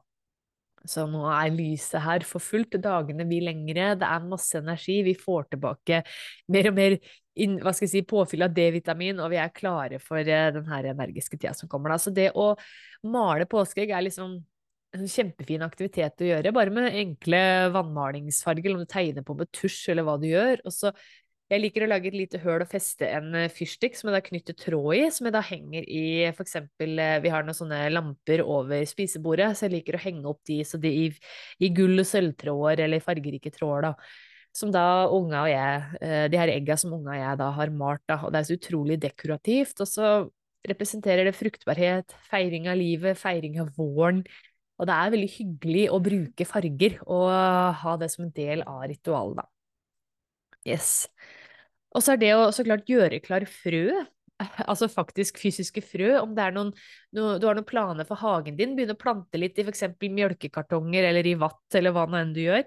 Så 0.87 1.05
nå 1.09 1.25
er 1.27 1.55
lyset 1.55 1.99
her 2.03 2.23
for 2.27 2.43
fullt, 2.43 2.77
dagene 2.83 3.25
blir 3.27 3.47
lengre, 3.47 3.93
det 3.99 4.07
er 4.07 4.27
masse 4.29 4.59
energi, 4.61 5.01
vi 5.03 5.15
får 5.17 5.49
tilbake 5.55 6.03
mer 6.53 6.69
og 6.71 6.77
mer 6.77 6.95
inn, 7.39 7.57
hva 7.63 7.73
skal 7.75 7.87
jeg 7.87 7.93
si, 7.93 8.05
påfyll 8.07 8.45
av 8.45 8.53
D-vitamin, 8.55 9.19
og 9.23 9.31
vi 9.33 9.39
er 9.41 9.51
klare 9.55 9.99
for 10.03 10.19
uh, 10.19 10.45
den 10.55 10.69
her 10.69 10.91
energiske 10.93 11.39
tida 11.39 11.55
som 11.57 11.71
kommer. 11.71 11.93
Da. 11.93 11.99
Så 12.03 12.13
det 12.15 12.29
å 12.35 12.51
male 13.07 13.47
påskeegg 13.49 13.93
er 13.95 14.07
liksom 14.07 14.37
en 14.97 15.09
kjempefin 15.09 15.61
aktivitet 15.61 16.23
å 16.23 16.29
gjøre, 16.31 16.53
bare 16.55 16.73
med 16.73 16.95
enkle 16.97 17.41
vannmalingsfarger, 17.75 18.73
om 18.73 18.83
du 18.83 18.89
tegner 18.89 19.25
på 19.25 19.35
med 19.37 19.51
tusj 19.53 19.91
eller 19.93 20.07
hva 20.07 20.17
du 20.21 20.25
gjør. 20.31 20.63
Og 20.65 20.73
så 20.73 20.93
jeg 21.49 21.61
liker 21.63 21.85
å 21.85 21.89
lage 21.89 22.11
et 22.11 22.17
lite 22.17 22.39
høl 22.43 22.61
og 22.61 22.69
feste 22.69 23.07
en 23.09 23.33
eh, 23.37 23.49
fyrstikk 23.53 23.97
som 23.97 24.09
jeg 24.09 24.17
da 24.17 24.23
knytter 24.25 24.57
tråd 24.57 24.89
i, 24.99 25.03
som 25.13 25.27
jeg 25.27 25.35
da 25.35 25.43
henger 25.45 25.85
i 25.89 26.05
for 26.37 26.45
eksempel 26.45 27.01
eh, 27.01 27.17
Vi 27.23 27.33
har 27.33 27.45
noen 27.45 27.57
sånne 27.57 27.83
lamper 27.93 28.43
over 28.45 28.85
spisebordet, 28.89 29.51
så 29.57 29.65
jeg 29.65 29.79
liker 29.79 29.97
å 29.97 30.03
henge 30.03 30.29
opp 30.29 30.43
de 30.49 30.61
de 30.85 30.95
i, 31.05 31.05
i 31.59 31.71
gull- 31.73 32.01
og 32.01 32.09
sølvtråder 32.09 32.85
eller 32.85 33.03
fargerike 33.03 33.53
tråder, 33.55 33.89
da 33.89 34.27
som 34.55 34.71
da 34.73 35.07
unga 35.13 35.43
og 35.45 35.51
jeg, 35.51 35.99
eh, 36.01 36.25
de 36.31 36.39
her 36.39 36.51
egga 36.51 36.77
som 36.79 36.93
unga 36.97 37.13
og 37.13 37.21
jeg 37.21 37.39
da 37.41 37.49
har 37.55 37.71
malt, 37.73 38.03
da, 38.09 38.19
og 38.25 38.33
det 38.33 38.39
er 38.39 38.47
så 38.49 38.57
utrolig 38.57 38.97
dekorativt. 39.01 39.81
Og 39.83 39.89
så 39.89 40.09
representerer 40.69 41.27
det 41.27 41.35
fruktbarhet, 41.37 42.15
feiring 42.29 42.67
av 42.71 42.79
livet, 42.79 43.17
feiring 43.19 43.59
av 43.63 43.71
våren. 43.77 44.23
Og 44.79 44.87
det 44.89 44.95
er 44.95 45.13
veldig 45.13 45.31
hyggelig 45.35 45.85
å 45.93 46.01
bruke 46.03 46.47
farger 46.47 46.99
og 47.05 47.29
ha 47.83 47.95
det 47.99 48.09
som 48.13 48.25
en 48.25 48.35
del 48.35 48.63
av 48.67 48.85
ritualet, 48.89 49.41
da. 49.43 49.47
Yes. 50.67 51.07
Og 51.95 52.05
så 52.05 52.13
er 52.13 52.21
det 52.21 52.31
å 52.37 52.49
så 52.53 52.65
klart 52.67 52.89
gjøre 52.89 53.21
klar 53.23 53.45
frø 53.49 53.89
altså 54.71 54.87
faktisk 54.91 55.39
fysiske 55.41 55.81
frø, 55.83 56.13
om 56.21 56.33
det 56.35 56.45
er 56.45 56.55
noen, 56.55 56.71
no, 57.15 57.33
du 57.39 57.47
har 57.47 57.57
noen 57.57 57.67
planer 57.67 58.07
for 58.07 58.19
hagen 58.21 58.57
din, 58.59 58.75
begynne 58.77 58.95
å 58.95 58.99
plante 58.99 59.39
litt 59.41 59.59
i 59.59 59.65
f.eks. 59.65 59.85
mjølkekartonger 59.99 61.09
eller 61.09 61.27
i 61.27 61.35
vatt, 61.39 61.65
eller 61.75 61.95
hva 61.95 62.05
nå 62.07 62.19
enn 62.21 62.33
du 62.35 62.41
gjør, 62.45 62.65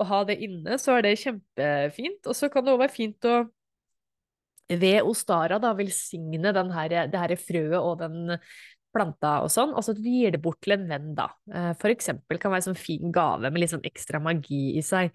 og 0.00 0.10
ha 0.10 0.22
det 0.28 0.40
inne, 0.44 0.78
så 0.82 0.96
er 0.96 1.06
det 1.06 1.18
kjempefint. 1.22 2.26
Og 2.26 2.38
så 2.38 2.50
kan 2.52 2.66
det 2.66 2.74
òg 2.74 2.82
være 2.82 2.96
fint 2.96 3.30
å 3.30 3.42
ved 4.72 5.04
Ostara 5.04 5.58
da 5.60 5.74
velsigne 5.76 6.52
den 6.54 6.70
her, 6.72 6.94
det 7.12 7.18
her 7.20 7.34
frøet 7.36 7.76
og 7.76 7.98
den 8.00 8.36
planta 8.92 9.38
og 9.44 9.50
sånn, 9.52 9.72
og 9.76 9.84
så 9.84 9.94
du 9.96 10.04
gir 10.04 10.34
det 10.34 10.40
bort 10.44 10.60
til 10.64 10.74
en 10.76 10.84
venn, 10.88 11.12
da. 11.16 11.30
Eh, 11.52 11.70
for 11.80 11.92
eksempel 11.92 12.40
kan 12.40 12.52
være 12.52 12.64
en 12.64 12.70
sånn 12.70 12.80
fin 12.80 13.12
gave 13.14 13.48
med 13.48 13.62
litt 13.62 13.72
sånn 13.72 13.86
ekstra 13.88 14.20
magi 14.22 14.74
i 14.76 14.82
seg. 14.84 15.12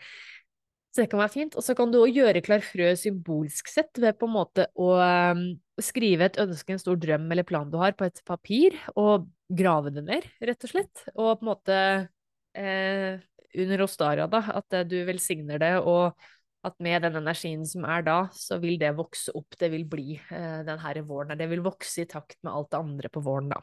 Så 0.97 1.03
det 1.03 1.11
kan 1.11 1.19
være 1.21 1.29
fint. 1.29 1.53
Og 1.53 1.61
så 1.61 1.75
kan 1.77 1.91
du 1.93 1.99
òg 1.99 2.15
gjøre 2.17 2.41
klar 2.41 2.63
frø 2.65 2.89
symbolsk 2.97 3.67
sett 3.69 3.99
ved 4.01 4.17
på 4.17 4.25
en 4.25 4.33
måte 4.33 4.63
å 4.73 4.87
um, 4.97 5.43
skrive 5.77 6.25
et 6.25 6.39
ønske, 6.41 6.73
en 6.73 6.81
stor 6.81 6.97
drøm 6.97 7.27
eller 7.29 7.45
plan 7.45 7.69
du 7.69 7.77
har, 7.77 7.93
på 7.93 8.07
et 8.07 8.17
papir, 8.25 8.73
og 8.97 9.27
grave 9.45 9.91
det 9.93 10.01
ned, 10.07 10.25
rett 10.41 10.65
og 10.65 10.71
slett. 10.71 11.03
Og 11.13 11.35
på 11.37 11.45
en 11.45 11.51
måte 11.51 11.77
eh, 12.57 13.21
under 13.61 13.85
Ostara, 13.85 14.25
da, 14.25 14.41
at 14.57 14.79
du 14.89 14.97
velsigner 15.05 15.61
det, 15.61 15.75
og 15.85 16.17
at 16.65 16.81
med 16.81 17.05
den 17.05 17.21
energien 17.21 17.61
som 17.69 17.85
er 17.85 18.01
da, 18.09 18.17
så 18.33 18.57
vil 18.57 18.81
det 18.81 18.95
vokse 18.97 19.37
opp, 19.37 19.53
det 19.61 19.69
vil 19.77 19.85
bli 19.85 20.17
eh, 20.17 20.63
den 20.65 20.81
her 20.81 21.03
våren. 21.05 21.37
Det 21.37 21.45
vil 21.53 21.61
vokse 21.61 22.07
i 22.07 22.09
takt 22.09 22.41
med 22.41 22.57
alt 22.57 22.73
det 22.73 22.81
andre 22.81 23.13
på 23.13 23.21
våren, 23.21 23.53
da. 23.53 23.61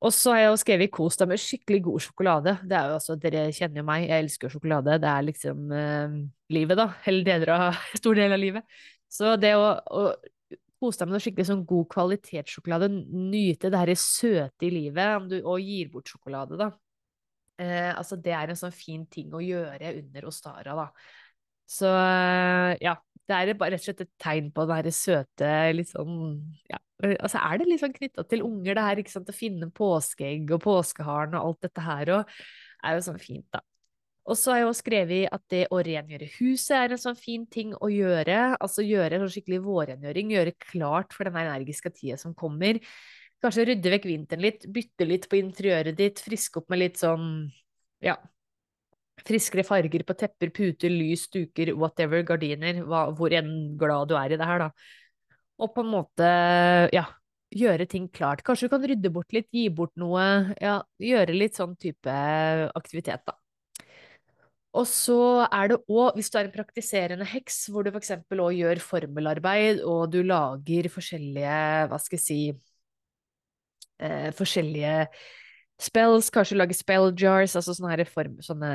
Og 0.00 0.12
så 0.16 0.32
har 0.32 0.38
jeg 0.40 0.48
jo 0.48 0.60
skrevet 0.62 0.92
'kos 0.96 1.18
deg 1.20 1.28
med 1.28 1.40
skikkelig 1.42 1.82
god 1.84 2.00
sjokolade'. 2.00 2.54
Det 2.64 2.76
er 2.76 2.86
jo 2.88 2.96
altså, 2.96 3.16
Dere 3.20 3.52
kjenner 3.52 3.82
jo 3.82 3.84
meg, 3.84 4.08
jeg 4.08 4.24
elsker 4.24 4.52
sjokolade. 4.52 4.96
Det 5.02 5.08
er 5.10 5.26
liksom 5.26 5.72
eh, 5.76 6.14
livet, 6.56 6.76
da. 6.80 6.86
Eller 7.04 7.24
deler 7.24 7.52
av, 7.56 7.80
stor 8.00 8.14
del 8.16 8.32
av 8.32 8.40
livet. 8.40 8.64
Så 9.10 9.36
det 9.36 9.52
å, 9.58 9.66
å 9.76 10.14
kose 10.80 11.02
deg 11.02 11.10
med 11.10 11.16
noe 11.16 11.24
skikkelig 11.24 11.48
sånn 11.50 11.66
god 11.68 11.88
kvalitetssjokolade, 11.92 12.88
nyte 13.12 13.70
det 13.72 13.82
her 13.82 13.92
søte 14.00 14.68
i 14.68 14.72
livet, 14.72 15.28
du, 15.28 15.40
og 15.44 15.60
gir 15.60 15.90
bort 15.92 16.08
sjokolade, 16.08 16.56
da. 16.60 16.70
Eh, 17.60 17.90
altså, 17.92 18.16
det 18.16 18.32
er 18.32 18.48
en 18.48 18.56
sånn 18.58 18.72
fin 18.72 19.04
ting 19.10 19.34
å 19.36 19.42
gjøre 19.44 19.92
under 19.98 20.30
Ostara, 20.30 20.76
da. 20.78 20.88
Så 21.70 21.90
eh, 21.92 22.78
ja, 22.82 22.96
det 23.30 23.38
er 23.38 23.58
bare 23.58 23.76
rett 23.76 23.82
og 23.84 23.88
slett 23.88 24.04
et 24.04 24.12
tegn 24.20 24.50
på 24.54 24.66
den 24.66 24.76
herre 24.80 24.92
søte, 24.94 25.50
litt 25.76 25.92
sånn 25.92 26.14
ja, 26.70 26.80
Altså 27.00 27.40
er 27.40 27.60
det 27.60 27.68
litt 27.70 27.80
sånn 27.80 27.94
knytta 27.96 28.26
til 28.28 28.42
unger, 28.44 28.74
det 28.76 28.82
her, 28.84 29.00
ikke 29.00 29.14
sant, 29.14 29.30
å 29.32 29.36
finne 29.36 29.70
påskeegg 29.72 30.50
og 30.52 30.60
påskeharen 30.66 31.36
og 31.38 31.46
alt 31.46 31.62
dette 31.64 31.84
her, 31.86 32.10
og 32.18 32.34
er 32.84 32.98
jo 32.98 33.04
sånn 33.06 33.22
fint, 33.22 33.46
da. 33.54 33.62
Og 34.30 34.36
så 34.38 34.52
har 34.52 34.60
jeg 34.60 34.66
også 34.68 34.84
skrevet 34.84 35.32
at 35.34 35.42
det 35.50 35.62
å 35.72 35.80
rengjøre 35.82 36.28
huset 36.36 36.74
er 36.76 36.92
en 36.94 37.00
sånn 37.00 37.16
fin 37.18 37.46
ting 37.50 37.72
å 37.74 37.88
gjøre. 37.90 38.36
Altså 38.62 38.84
gjøre 38.84 39.16
en 39.16 39.24
sånn 39.24 39.32
skikkelig 39.32 39.62
vårrengjøring, 39.64 40.34
gjøre 40.36 40.58
klart 40.60 41.16
for 41.16 41.26
den 41.26 41.38
energiske 41.40 41.90
tida 41.96 42.18
som 42.20 42.36
kommer. 42.38 42.78
Kanskje 43.40 43.64
rydde 43.70 43.94
vekk 43.96 44.06
vinteren 44.06 44.44
litt, 44.44 44.68
bytte 44.70 45.08
litt 45.08 45.26
på 45.30 45.40
interiøret 45.40 45.96
ditt, 45.98 46.20
friske 46.22 46.60
opp 46.60 46.68
med 46.70 46.82
litt 46.82 47.00
sånn, 47.00 47.48
ja, 48.04 48.18
friskere 49.26 49.64
farger 49.66 50.04
på 50.06 50.16
tepper, 50.18 50.52
puter, 50.54 50.92
lys, 50.92 51.26
duker, 51.32 51.74
whatever, 51.78 52.22
gardiner, 52.26 52.82
hva, 52.86 53.06
hvor 53.16 53.34
enn 53.36 53.76
glad 53.80 54.10
du 54.10 54.16
er 54.18 54.34
i 54.34 54.40
det 54.40 54.48
her, 54.48 54.66
da. 54.66 54.70
Og 55.60 55.74
på 55.74 55.84
en 55.84 55.92
måte, 55.92 56.30
ja, 56.94 57.04
gjøre 57.52 57.86
ting 57.90 58.08
klart. 58.12 58.44
Kanskje 58.46 58.68
du 58.68 58.74
kan 58.74 58.86
rydde 58.86 59.12
bort 59.12 59.34
litt, 59.36 59.50
gi 59.52 59.68
bort 59.74 59.92
noe, 60.00 60.24
ja, 60.62 60.80
gjøre 61.02 61.36
litt 61.36 61.58
sånn 61.58 61.76
type 61.80 62.16
aktivitet, 62.78 63.24
da. 63.26 63.36
Og 64.78 64.86
så 64.86 65.18
er 65.50 65.72
det 65.72 65.80
òg, 65.90 66.14
hvis 66.14 66.30
du 66.30 66.36
er 66.38 66.46
en 66.46 66.54
praktiserende 66.54 67.26
heks, 67.26 67.64
hvor 67.74 67.82
du 67.82 67.90
f.eks. 67.90 68.12
òg 68.30 68.52
gjør 68.54 68.82
formelarbeid, 68.84 69.82
og 69.82 70.12
du 70.12 70.20
lager 70.22 70.88
forskjellige, 70.94 71.56
hva 71.90 71.98
skal 71.98 72.18
jeg 72.20 72.22
si, 72.22 72.40
eh, 73.98 74.30
forskjellige 74.38 74.94
spells, 75.82 76.30
kanskje 76.34 76.58
lage 76.58 76.76
spell 76.78 77.10
jars, 77.18 77.56
altså 77.58 77.74
sånne 77.76 77.94
her 77.94 78.04
form, 78.08 78.38
sånne 78.44 78.72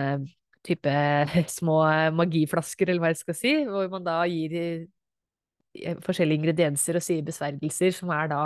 type 0.65 0.95
små 1.57 1.79
magiflasker, 2.17 2.89
eller 2.89 3.03
hva 3.03 3.13
jeg 3.13 3.21
skal 3.21 3.38
si, 3.38 3.53
hvor 3.69 3.88
man 3.91 4.05
da 4.05 4.17
gir 4.29 4.57
eh, 4.57 5.95
forskjellige 6.05 6.41
ingredienser 6.41 6.97
og 6.97 7.05
sier 7.05 7.25
besvergelser, 7.25 7.93
som 7.95 8.12
er 8.15 8.29
da 8.31 8.43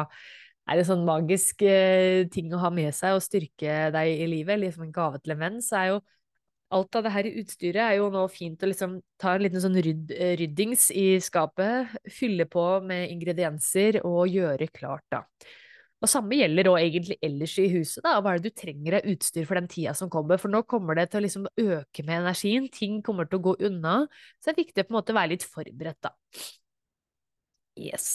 er 0.70 0.82
en 0.82 0.86
sånn 0.86 1.06
magisk 1.08 1.64
eh, 1.66 2.28
ting 2.34 2.52
å 2.54 2.62
ha 2.62 2.70
med 2.74 2.94
seg 2.96 3.18
og 3.18 3.26
styrke 3.26 3.90
deg 3.96 4.24
i 4.26 4.28
livet, 4.30 4.62
liksom 4.62 4.86
en 4.86 4.96
gave 4.96 5.22
til 5.24 5.34
en 5.34 5.44
venn, 5.44 5.62
så 5.66 5.80
er 5.80 5.92
jo 5.94 6.00
alt 6.70 6.98
av 7.00 7.06
det 7.06 7.14
her 7.16 7.30
utstyret 7.42 7.82
er 7.82 7.96
jo 7.98 8.12
nå 8.14 8.28
fint 8.30 8.62
å 8.62 8.70
liksom 8.70 9.00
ta 9.22 9.34
en 9.34 9.42
liten 9.42 9.64
sånn 9.64 9.80
rydd, 9.82 10.14
eh, 10.14 10.36
ryddings 10.38 10.90
i 10.94 11.08
skapet, 11.24 11.96
fylle 12.14 12.46
på 12.50 12.66
med 12.86 13.10
ingredienser 13.10 14.04
og 14.04 14.30
gjøre 14.30 14.70
klart, 14.70 15.06
da. 15.10 15.24
Og 16.00 16.08
samme 16.08 16.38
gjelder 16.40 16.70
òg 16.72 16.78
egentlig 16.80 17.18
ellers 17.26 17.58
i 17.60 17.68
huset, 17.74 18.00
da. 18.06 18.16
Hva 18.24 18.34
er 18.34 18.40
det 18.40 18.54
du 18.54 18.62
trenger 18.62 19.00
av 19.00 19.10
utstyr 19.12 19.48
for 19.50 19.60
den 19.60 19.68
tida 19.72 19.94
som 19.98 20.12
kommer? 20.12 20.40
For 20.40 20.52
nå 20.52 20.64
kommer 20.70 20.96
det 20.96 21.10
til 21.12 21.20
å 21.20 21.26
liksom 21.26 21.50
øke 21.60 22.06
med 22.08 22.22
energien, 22.22 22.70
ting 22.72 23.02
kommer 23.04 23.28
til 23.28 23.42
å 23.42 23.46
gå 23.50 23.56
unna. 23.68 23.98
Så 24.40 24.50
det 24.50 24.56
er 24.56 24.62
viktig 24.64 24.86
å 24.86 24.88
på 24.88 24.94
en 24.94 25.00
måte 25.02 25.18
være 25.18 25.34
litt 25.34 25.46
forberedt, 25.48 26.00
da. 26.08 26.14
Yes. 27.80 28.10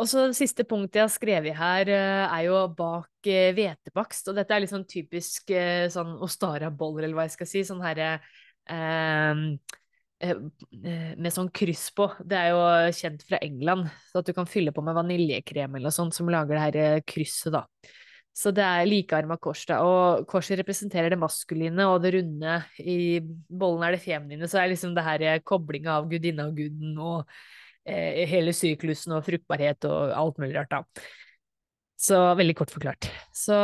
Og 0.00 0.08
så 0.10 0.28
det 0.30 0.38
siste 0.38 0.64
punktet 0.66 1.00
jeg 1.00 1.04
har 1.04 1.12
skrevet 1.14 1.58
her, 1.58 1.90
eh, 1.90 2.22
er 2.38 2.46
jo 2.46 2.62
bak 2.78 3.30
eh, 3.30 3.50
hvetebakst. 3.54 4.30
Og 4.30 4.38
dette 4.38 4.54
er 4.54 4.62
litt 4.62 4.72
sånn 4.72 4.86
typisk 4.88 5.50
eh, 5.54 5.88
sånn 5.92 6.16
Ostara-boller, 6.22 7.06
eller 7.06 7.18
hva 7.18 7.26
jeg 7.26 7.36
skal 7.36 7.50
si. 7.50 7.64
Sånn 7.66 7.82
herre 7.84 8.14
eh, 8.70 9.42
med 10.22 11.34
sånn 11.34 11.50
kryss 11.54 11.88
på. 11.96 12.06
Det 12.24 12.38
er 12.38 12.52
jo 12.52 12.62
kjent 12.94 13.24
fra 13.26 13.40
England, 13.42 13.88
så 14.10 14.20
at 14.20 14.28
du 14.28 14.34
kan 14.36 14.48
fylle 14.48 14.74
på 14.74 14.84
med 14.84 14.96
vaniljekrem 14.96 15.74
eller 15.74 15.90
noe 15.90 15.96
sånt 15.96 16.16
som 16.16 16.30
lager 16.30 16.54
det 16.54 16.62
her 16.62 16.78
eh, 16.82 17.02
krysset, 17.06 17.52
da. 17.54 17.64
Så 18.32 18.48
det 18.56 18.64
er 18.64 18.88
likearma 18.88 19.36
kors, 19.42 19.64
da. 19.68 19.82
Og 19.84 20.22
korset 20.30 20.56
representerer 20.62 21.12
det 21.12 21.20
maskuline, 21.20 21.88
og 21.90 21.98
det 22.04 22.14
runde 22.16 22.60
i 22.80 23.00
bollen 23.20 23.84
er 23.84 23.96
det 23.96 24.04
feminine. 24.04 24.48
Så 24.48 24.56
det 24.56 24.62
er 24.62 24.72
liksom 24.72 24.94
det 24.96 25.04
her 25.04 25.26
koblinga 25.44 25.98
av 25.98 26.08
gudinna 26.08 26.46
og 26.48 26.56
guden 26.56 26.94
og 26.96 27.34
eh, 27.84 28.22
hele 28.30 28.54
syklusen 28.56 29.18
og 29.18 29.26
fruktbarhet 29.26 29.90
og 29.90 30.14
alt 30.16 30.40
mulig 30.40 30.56
rart, 30.56 30.72
da. 30.72 31.10
Så 32.02 32.16
veldig 32.34 32.54
kort 32.58 32.72
forklart. 32.74 33.06
Så 33.36 33.54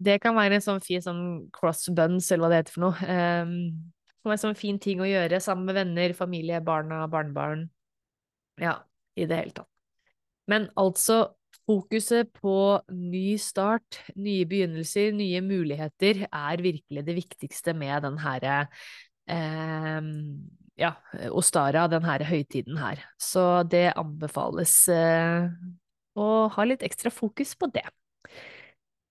det 0.00 0.20
kan 0.22 0.36
være 0.38 0.56
en 0.56 0.64
sånn 0.64 0.80
fin 0.80 1.02
sånn 1.04 1.26
cross 1.52 1.84
buns, 1.92 2.30
eller 2.30 2.46
hva 2.46 2.52
det 2.52 2.62
heter 2.62 2.76
for 2.78 2.86
noe. 2.86 3.18
Um, 3.44 3.92
som 4.26 4.34
er 4.34 4.42
sånn 4.42 4.58
fin 4.58 4.80
ting 4.82 4.98
å 4.98 5.06
gjøre 5.06 5.38
sammen 5.38 5.68
med 5.68 5.76
venner, 5.78 6.12
familie, 6.18 6.58
barna, 6.66 7.04
barnebarn. 7.06 7.68
Ja, 8.58 8.80
i 9.14 9.22
det 9.30 9.38
hele 9.38 9.54
tatt. 9.54 9.68
Men 10.50 10.66
altså, 10.78 11.36
fokuset 11.66 12.32
på 12.34 12.56
ny 12.90 13.36
start, 13.38 14.00
nye 14.18 14.48
begynnelser, 14.50 15.12
nye 15.14 15.38
muligheter 15.46 16.24
er 16.26 16.64
virkelig 16.64 17.06
det 17.06 17.16
viktigste 17.20 17.74
med 17.78 18.02
den 18.02 18.18
herre 18.22 18.58
eh, 19.30 20.10
ja, 20.82 20.92
Ostara, 21.30 21.86
den 21.90 22.06
her 22.10 22.26
høytiden 22.26 22.82
her. 22.82 23.06
Så 23.22 23.62
det 23.70 23.92
anbefales 23.94 24.74
eh, 24.90 25.46
å 26.18 26.30
ha 26.50 26.66
litt 26.66 26.82
ekstra 26.86 27.14
fokus 27.14 27.54
på 27.54 27.70
det. 27.78 27.86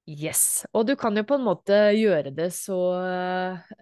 Yes, 0.05 0.67
og 0.69 0.83
du 0.85 0.93
kan 0.99 1.17
jo 1.17 1.23
på 1.25 1.39
en 1.39 1.45
måte 1.47 1.77
gjøre 1.97 2.29
det 2.37 2.51
så, 2.53 2.77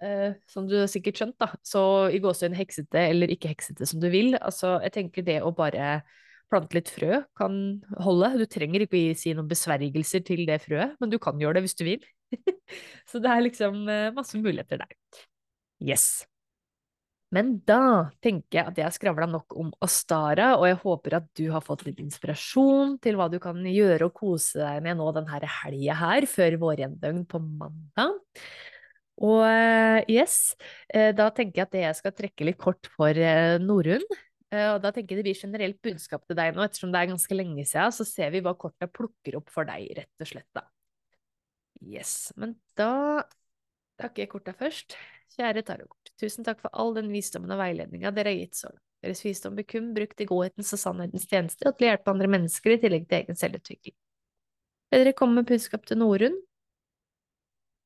eh, 0.00 0.30
som 0.48 0.64
du 0.64 0.78
har 0.78 0.88
sikkert 0.88 1.20
skjønt, 1.20 1.36
da, 1.36 1.50
så 1.60 1.82
i 2.08 2.20
gåsehud 2.24 2.56
heksete 2.56 3.02
eller 3.10 3.32
ikke 3.34 3.50
heksete 3.52 3.84
som 3.90 4.00
du 4.00 4.08
vil. 4.08 4.32
Altså, 4.40 4.78
jeg 4.86 4.94
tenker 4.94 5.26
det 5.26 5.42
å 5.44 5.52
bare 5.52 5.98
plante 6.48 6.78
litt 6.78 6.88
frø 6.92 7.20
kan 7.36 7.58
holde. 8.06 8.32
Du 8.40 8.46
trenger 8.48 8.86
ikke 8.86 9.02
å 9.12 9.20
si 9.20 9.36
noen 9.36 9.50
besvergelser 9.50 10.24
til 10.24 10.46
det 10.48 10.62
frøet, 10.64 10.96
men 10.96 11.12
du 11.12 11.18
kan 11.20 11.36
gjøre 11.40 11.58
det 11.58 11.66
hvis 11.66 11.76
du 11.76 11.84
vil. 11.90 12.08
så 13.10 13.20
det 13.20 13.28
er 13.28 13.44
liksom 13.44 13.84
eh, 13.84 14.12
masse 14.16 14.40
muligheter 14.40 14.80
der. 14.80 14.96
Yes. 15.84 16.24
Men 17.32 17.54
da 17.66 18.10
tenker 18.22 18.58
jeg 18.58 18.70
at 18.70 18.76
jeg 18.78 18.86
har 18.86 18.94
skravla 18.94 19.26
nok 19.30 19.56
om 19.58 19.72
Astara, 19.82 20.52
og 20.58 20.68
jeg 20.68 20.76
håper 20.82 21.16
at 21.18 21.30
du 21.38 21.46
har 21.50 21.64
fått 21.64 21.86
litt 21.86 22.02
inspirasjon 22.02 22.98
til 23.02 23.18
hva 23.18 23.30
du 23.32 23.40
kan 23.42 23.58
gjøre 23.66 24.06
og 24.06 24.14
kose 24.20 24.60
deg 24.60 24.84
med 24.84 25.00
nå 25.00 25.08
denne 25.16 25.40
helga 25.62 25.96
her, 25.98 26.28
før 26.30 26.58
vårendøgn 26.62 27.24
på 27.30 27.40
mandag. 27.42 28.20
Og 29.24 29.42
eh, 29.46 30.04
yes, 30.10 30.54
eh, 30.90 31.10
da 31.16 31.30
tenker 31.34 31.62
jeg 31.62 31.68
at 31.68 31.76
jeg 31.80 31.98
skal 32.02 32.14
trekke 32.18 32.46
litt 32.50 32.60
kort 32.60 32.90
for 32.94 33.14
Norun. 33.14 34.02
Norunn. 34.04 34.22
Og 34.54 34.76
da 34.84 34.92
tenker 34.94 35.16
jeg 35.16 35.18
det 35.18 35.26
blir 35.26 35.38
generelt 35.40 35.80
budskap 35.82 36.28
til 36.28 36.36
deg 36.38 36.54
nå, 36.54 36.62
ettersom 36.62 36.92
det 36.94 37.00
er 37.00 37.10
ganske 37.10 37.34
lenge 37.34 37.64
siden, 37.66 37.94
så 37.96 38.04
ser 38.06 38.30
vi 38.30 38.42
hva 38.44 38.52
korta 38.54 38.86
plukker 38.86 39.40
opp 39.40 39.50
for 39.50 39.66
deg, 39.66 39.88
rett 39.98 40.22
og 40.22 40.30
slett, 40.30 40.46
da. 40.54 40.62
Yes, 41.82 42.32
men 42.38 42.54
da 42.78 43.24
takker 44.00 44.24
jeg 44.24 44.30
korta 44.32 44.54
først. 44.56 44.96
Kjære 45.34 45.64
tarotkort, 45.66 46.03
tusen 46.20 46.46
takk 46.46 46.62
for 46.62 46.72
all 46.72 46.94
den 46.96 47.10
visdommen 47.12 47.52
og 47.54 47.60
veiledninga 47.60 48.12
dere 48.14 48.32
har 48.32 48.40
gitt 48.40 48.60
så. 48.62 48.72
Deres 49.04 49.20
visdom 49.24 49.56
blir 49.58 49.66
kun 49.68 49.92
brukt 49.96 50.20
i 50.22 50.26
godhetens 50.28 50.72
og 50.76 50.80
sannhetens 50.80 51.28
tjeneste 51.28 51.68
og 51.68 51.76
til 51.76 51.88
å 51.88 51.92
hjelpe 51.92 52.12
andre 52.14 52.30
mennesker 52.36 52.74
i 52.74 52.80
tillegg 52.80 53.06
til 53.08 53.20
egen 53.20 53.38
selvutvikling. 53.38 53.96
Vil 54.92 55.04
dere 55.04 55.16
komme 55.18 55.40
med 55.42 55.48
budskap 55.50 55.84
til 55.88 56.00
Norunn? 56.00 56.38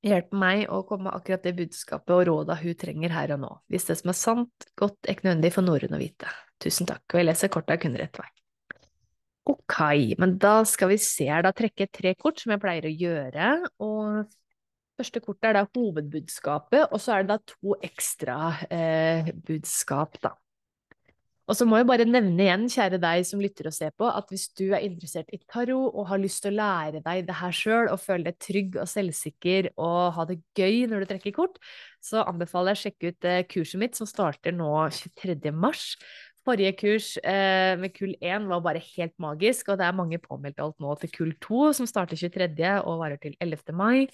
Hjelp 0.07 0.35
meg 0.39 0.69
å 0.71 0.85
komme 0.87 1.09
med 1.09 1.17
akkurat 1.17 1.43
det 1.43 1.57
budskapet 1.59 2.15
og 2.15 2.27
råda 2.29 2.55
hun 2.61 2.77
trenger 2.79 3.15
her 3.17 3.35
og 3.35 3.41
nå. 3.43 3.55
Hvis 3.73 3.89
det 3.89 3.99
som 3.99 4.13
er 4.13 4.19
sant, 4.19 4.69
godt, 4.79 4.99
er 5.11 5.19
nødvendig 5.25 5.51
for 5.57 5.67
Norunn 5.67 5.97
å 5.97 5.99
vite. 5.99 6.31
Tusen 6.63 6.87
takk, 6.87 7.03
og 7.11 7.19
jeg 7.19 7.27
leser 7.27 7.51
korta 7.51 7.79
kun 7.83 7.99
rett 7.99 8.21
vei. 8.21 8.29
Ok, 9.49 9.79
men 10.21 10.37
da 10.39 10.61
skal 10.69 10.93
vi 10.93 10.99
se 11.03 11.27
her, 11.27 11.43
da 11.43 11.55
trekker 11.57 11.87
jeg 11.87 11.95
tre 11.97 12.13
kort, 12.21 12.39
som 12.39 12.53
jeg 12.53 12.63
pleier 12.63 12.87
å 12.87 12.93
gjøre, 12.93 13.53
og 13.83 14.29
Første 14.99 15.23
kortet 15.23 15.47
er 15.47 15.57
da 15.61 15.65
hovedbudskapet, 15.77 16.89
og 16.91 17.01
så 17.01 17.15
er 17.15 17.25
det 17.25 17.37
da 17.37 17.55
to 17.55 17.77
ekstra 17.87 18.39
eh, 18.75 19.31
budskap, 19.47 20.19
da. 20.25 20.35
Og 21.49 21.57
så 21.57 21.65
må 21.65 21.79
jeg 21.79 21.87
bare 21.89 22.05
nevne 22.05 22.45
igjen, 22.45 22.67
kjære 22.69 22.99
deg 23.01 23.23
som 23.25 23.41
lytter 23.41 23.71
og 23.71 23.73
ser 23.73 23.93
på, 23.97 24.05
at 24.05 24.29
hvis 24.29 24.51
du 24.59 24.67
er 24.67 24.85
interessert 24.85 25.31
i 25.33 25.39
tarot 25.49 25.95
og 25.95 26.11
har 26.11 26.21
lyst 26.21 26.43
til 26.45 26.53
å 26.53 26.59
lære 26.59 27.01
deg 27.07 27.23
det 27.25 27.37
her 27.39 27.55
sjøl 27.57 27.89
og 27.89 28.03
føle 28.03 28.27
deg 28.27 28.37
trygg 28.45 28.77
og 28.83 28.91
selvsikker 28.91 29.71
og 29.81 30.13
ha 30.19 30.27
det 30.29 30.43
gøy 30.59 30.85
når 30.91 31.07
du 31.07 31.13
trekker 31.15 31.37
kort, 31.39 31.57
så 32.05 32.27
anbefaler 32.29 32.75
jeg 32.75 32.81
å 32.81 32.83
sjekke 32.83 33.13
ut 33.15 33.29
eh, 33.31 33.45
kurset 33.49 33.81
mitt 33.81 33.97
som 33.97 34.11
starter 34.11 34.53
nå 34.53 34.69
23. 34.99 35.55
mars. 35.57 35.95
Forrige 36.45 36.75
kurs 36.81 37.09
eh, 37.25 37.75
med 37.81 37.93
kull 37.97 38.13
1 38.21 38.47
var 38.49 38.61
bare 38.65 38.85
helt 38.85 39.17
magisk, 39.21 39.73
og 39.73 39.81
det 39.81 39.89
er 39.89 39.97
mange 39.97 40.21
påmeldte 40.21 40.65
alt 40.65 40.79
nå 40.85 40.95
til 41.01 41.13
kull 41.17 41.33
2, 41.45 41.63
som 41.81 41.89
starter 41.89 42.21
23. 42.21 42.77
og 42.85 43.01
varer 43.03 43.21
til 43.25 43.35
11. 43.41 43.73
mai. 43.77 44.07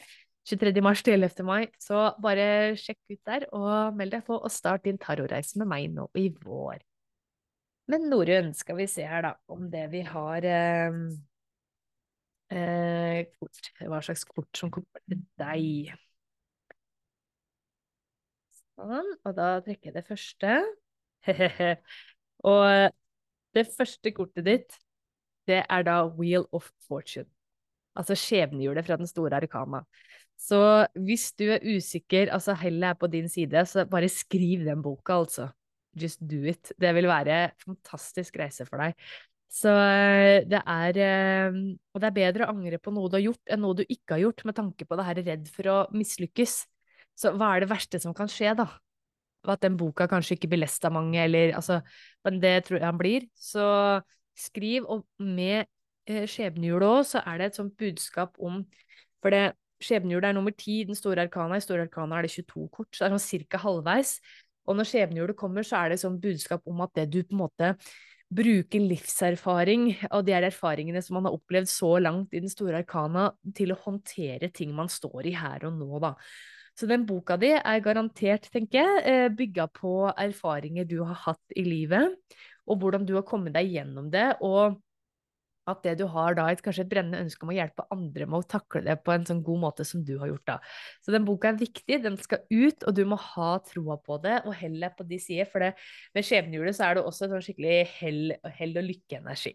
23. 0.45 0.81
mars 0.85 1.03
til 1.03 1.17
11. 1.17 1.45
mai, 1.47 1.69
så 1.81 2.11
bare 2.23 2.75
sjekk 2.77 3.15
ut 3.15 3.21
der 3.29 3.47
og 3.57 3.97
meld 3.97 4.13
deg 4.13 4.25
på 4.27 4.37
og 4.37 4.53
start 4.53 4.85
din 4.85 5.01
tarotreise 5.01 5.59
med 5.61 5.71
meg 5.71 5.89
nå 5.93 6.09
i 6.21 6.29
vår. 6.43 6.83
Men 7.89 8.09
Norunn, 8.09 8.53
skal 8.57 8.79
vi 8.79 8.87
se 8.89 9.05
her, 9.09 9.25
da, 9.25 9.35
om 9.53 9.69
det 9.73 9.85
vi 9.93 10.01
har 10.09 10.45
eh, 10.49 10.99
eh, 12.57 13.21
kort. 13.39 13.71
Hva 13.81 14.01
slags 14.05 14.25
kort 14.29 14.57
som 14.57 14.73
kommer 14.73 15.05
til 15.09 15.21
deg. 15.41 15.93
Sånn, 18.75 19.13
og 19.23 19.37
da 19.37 19.49
trekker 19.65 19.91
jeg 19.91 19.97
det 19.99 20.07
første. 20.09 20.57
og 22.53 22.91
det 23.55 23.69
første 23.77 24.13
kortet 24.17 24.49
ditt, 24.49 24.81
det 25.49 25.61
er 25.63 25.85
da 25.87 26.01
Wheel 26.09 26.49
of 26.53 26.71
Fortune. 26.89 27.29
Altså 27.95 28.17
skjebnehjulet 28.19 28.87
fra 28.87 28.97
den 28.99 29.07
store 29.07 29.39
arkana. 29.39 29.85
Så 30.45 30.61
hvis 31.07 31.31
du 31.39 31.47
er 31.55 31.63
usikker, 31.65 32.29
altså 32.35 32.57
hellet 32.61 32.91
er 32.91 32.97
på 33.01 33.09
din 33.09 33.29
side, 33.33 33.65
så 33.67 33.87
bare 33.89 34.11
skriv 34.13 34.67
den 34.67 34.83
boka, 34.85 35.21
altså. 35.23 35.49
Just 35.97 36.21
do 36.27 36.43
it. 36.51 36.73
Det 36.81 36.91
vil 36.97 37.07
være 37.07 37.37
en 37.45 37.55
fantastisk 37.63 38.37
reise 38.41 38.67
for 38.67 38.83
deg. 38.83 38.97
Så 39.55 39.71
eh, 39.71 40.43
det 40.51 40.59
er 40.67 40.99
eh, 40.99 41.59
Og 41.95 42.03
det 42.03 42.09
er 42.09 42.17
bedre 42.17 42.47
å 42.47 42.51
angre 42.51 42.81
på 42.83 42.91
noe 42.93 43.09
du 43.09 43.15
har 43.21 43.25
gjort, 43.29 43.43
enn 43.47 43.63
noe 43.63 43.79
du 43.79 43.85
ikke 43.87 44.17
har 44.17 44.25
gjort, 44.25 44.45
med 44.49 44.59
tanke 44.59 44.89
på 44.89 44.99
det 44.99 45.07
her 45.07 45.21
redd 45.23 45.51
for 45.55 45.71
å 45.71 45.77
mislykkes. 45.95 46.57
Så 47.15 47.31
hva 47.39 47.53
er 47.55 47.63
det 47.63 47.71
verste 47.71 48.01
som 48.03 48.17
kan 48.17 48.31
skje, 48.31 48.57
da? 48.59 48.67
At 49.47 49.63
den 49.63 49.79
boka 49.79 50.09
kanskje 50.11 50.35
ikke 50.39 50.51
blir 50.51 50.65
lest 50.65 50.85
av 50.89 50.97
mange, 50.97 51.21
eller 51.23 51.55
altså 51.55 51.81
Men 52.27 52.41
det 52.43 52.57
tror 52.67 52.81
jeg 52.81 52.89
han 52.89 53.01
blir. 53.01 53.29
Så 53.39 53.65
skriv, 54.35 54.89
og 54.91 55.07
med 55.23 55.69
eh, 56.11 56.25
skjebnehjulet 56.27 56.91
òg, 56.91 57.05
så 57.15 57.23
er 57.23 57.39
det 57.39 57.53
et 57.53 57.63
sånt 57.63 57.77
budskap 57.79 58.35
om 58.43 58.65
For 59.23 59.33
det 59.33 59.55
skjebnehjulet 59.85 60.31
er 60.31 60.37
nummer 60.37 60.55
ti 60.57 60.81
den 60.89 60.99
store 60.99 61.27
arkana. 61.29 61.61
I 61.61 61.65
store 61.65 61.87
arkana 61.87 62.19
er 62.19 62.27
det 62.27 62.35
22 62.35 62.67
kort, 62.73 62.91
så 62.93 63.05
det 63.05 63.11
er 63.11 63.15
sånn 63.19 63.29
cirka 63.29 63.61
halvveis. 63.63 64.17
Og 64.65 64.79
når 64.79 64.89
skjebnehjulet 64.89 65.39
kommer, 65.39 65.67
så 65.67 65.83
er 65.83 65.93
det 65.93 66.01
sånn 66.03 66.19
budskap 66.23 66.65
om 66.71 66.83
at 66.85 66.95
det 66.97 67.11
du 67.13 67.21
på 67.23 67.37
en 67.37 67.43
måte 67.45 67.75
bruker 68.35 68.83
livserfaring 68.83 69.91
og 70.09 70.25
de 70.27 70.35
er 70.35 70.47
erfaringene 70.49 71.03
som 71.05 71.19
man 71.19 71.29
har 71.29 71.37
opplevd 71.37 71.71
så 71.71 71.93
langt 72.03 72.35
i 72.35 72.41
den 72.43 72.51
store 72.51 72.81
arkana, 72.83 73.29
til 73.55 73.75
å 73.75 73.81
håndtere 73.85 74.51
ting 74.55 74.73
man 74.75 74.91
står 74.91 75.29
i 75.31 75.37
her 75.37 75.69
og 75.69 75.77
nå, 75.79 76.01
da. 76.03 76.15
Så 76.75 76.89
den 76.91 77.05
boka 77.07 77.37
di 77.39 77.53
er 77.55 77.85
garantert, 77.85 78.49
tenker 78.51 78.81
jeg, 78.81 79.03
eh, 79.07 79.29
bygga 79.31 79.69
på 79.77 79.93
erfaringer 80.11 80.89
du 80.91 81.05
har 81.05 81.21
hatt 81.29 81.55
i 81.55 81.63
livet, 81.63 82.17
og 82.67 82.81
hvordan 82.81 83.07
du 83.07 83.15
har 83.15 83.27
kommet 83.29 83.55
deg 83.55 83.71
gjennom 83.77 84.11
det, 84.11 84.33
og 84.43 84.81
at 85.71 85.83
det 85.87 85.95
du 86.01 86.05
har 86.13 86.37
da 86.37 86.47
et 86.53 86.63
kanskje 86.65 86.85
et 86.85 86.91
brennende 86.91 87.23
ønske 87.25 87.47
om 87.47 87.53
å 87.53 87.57
hjelpe 87.57 87.87
andre 87.95 88.29
med 88.29 88.43
å 88.43 88.49
takle 88.55 88.83
det 88.85 88.99
på 89.05 89.15
en 89.15 89.27
sånn 89.29 89.43
god 89.47 89.63
måte 89.63 89.87
som 89.89 90.05
du 90.05 90.15
har 90.21 90.31
gjort 90.31 90.47
da. 90.51 90.59
Så 91.05 91.15
den 91.15 91.27
boka 91.29 91.51
er 91.51 91.61
viktig, 91.61 92.01
den 92.05 92.19
skal 92.21 92.45
ut, 92.53 92.85
og 92.85 92.97
du 92.97 93.05
må 93.09 93.19
ha 93.21 93.51
troa 93.65 93.99
på 94.01 94.19
det, 94.25 94.41
og 94.45 94.57
hellet 94.61 94.97
på 94.99 95.09
de 95.09 95.21
sider, 95.23 95.49
for 95.51 95.65
det, 95.65 95.73
med 96.17 96.29
skjebnehjulet 96.29 96.77
så 96.77 96.89
er 96.89 96.99
det 96.99 97.07
også 97.09 97.31
sånn 97.33 97.45
skikkelig 97.45 97.79
hell, 97.99 98.23
hell 98.59 98.77
og 98.81 98.89
lykkeenergi. 98.91 99.55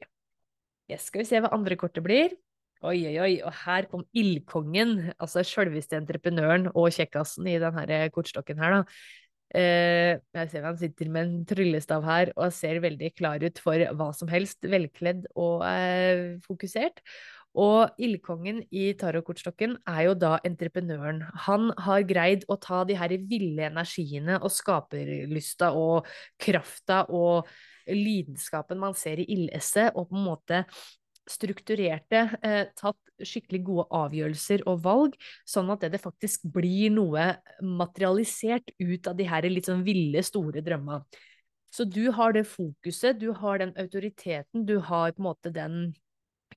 Yes, 0.89 1.09
skal 1.11 1.21
vi 1.21 1.29
se 1.29 1.41
hva 1.43 1.53
andre 1.53 1.77
kortet 1.77 2.05
blir. 2.05 2.33
Oi, 2.79 2.95
oi, 3.09 3.15
oi, 3.19 3.33
og 3.43 3.51
her 3.65 3.89
kom 3.91 4.05
ildkongen, 4.15 5.11
altså 5.19 5.43
sjølveste 5.43 5.97
entreprenøren 5.99 6.69
og 6.71 6.93
kjekkasen 6.95 7.49
i 7.51 7.57
denne 7.61 8.05
kortstokken 8.15 8.61
her, 8.63 8.79
da. 8.79 9.27
Uh, 9.49 10.19
jeg 10.35 10.49
ser 10.51 10.67
han 10.67 10.77
sitter 10.77 11.09
med 11.09 11.25
en 11.25 11.45
tryllestav 11.49 12.03
her 12.05 12.29
og 12.35 12.53
ser 12.53 12.77
veldig 12.83 13.09
klar 13.17 13.41
ut 13.41 13.61
for 13.63 13.81
hva 13.97 14.11
som 14.13 14.29
helst. 14.29 14.61
Velkledd 14.69 15.25
og 15.35 15.65
uh, 15.65 16.37
fokusert. 16.45 17.01
Og 17.57 17.97
ildkongen 17.97 18.61
i 18.69 18.91
tarotkortstokken 18.99 19.73
er 19.89 20.03
jo 20.05 20.13
da 20.21 20.35
entreprenøren. 20.45 21.23
Han 21.47 21.71
har 21.81 22.05
greid 22.05 22.45
å 22.45 22.59
ta 22.61 22.83
de 22.85 22.97
her 22.99 23.15
ville 23.25 23.65
energiene 23.65 24.37
og 24.37 24.53
skaperlysta 24.53 25.71
og 25.73 26.05
krafta 26.37 27.01
og 27.09 27.49
lidenskapen 27.89 28.77
man 28.77 28.93
ser 28.93 29.17
i 29.23 29.25
ildesset, 29.33 29.95
og 29.97 30.11
på 30.11 30.19
en 30.19 30.27
måte 30.27 30.63
strukturerte, 31.29 32.25
eh, 32.41 32.61
tatt 32.77 33.25
skikkelig 33.25 33.61
gode 33.67 33.87
avgjørelser 33.99 34.65
og 34.69 34.83
valg, 34.85 35.15
sånn 35.47 35.69
at 35.73 35.85
det, 35.85 35.93
det, 35.95 36.03
faktisk 36.03 36.47
blir 36.53 36.93
noe 36.95 37.31
materialisert 37.61 38.73
ut 38.79 39.09
av 39.09 39.17
de 39.19 39.27
her 39.29 39.49
litt 39.49 39.69
sånn 39.69 39.85
ville, 39.87 40.23
store 40.25 40.63
drømmene. 40.65 41.03
Så 41.69 41.85
du 41.85 42.09
har 42.17 42.33
det 42.33 42.47
fokuset, 42.49 43.19
du 43.21 43.29
har 43.37 43.59
den 43.61 43.75
autoriteten, 43.77 44.65
du 44.65 44.79
har 44.81 45.11
på 45.13 45.21
en 45.21 45.27
måte 45.27 45.51
den 45.53 45.91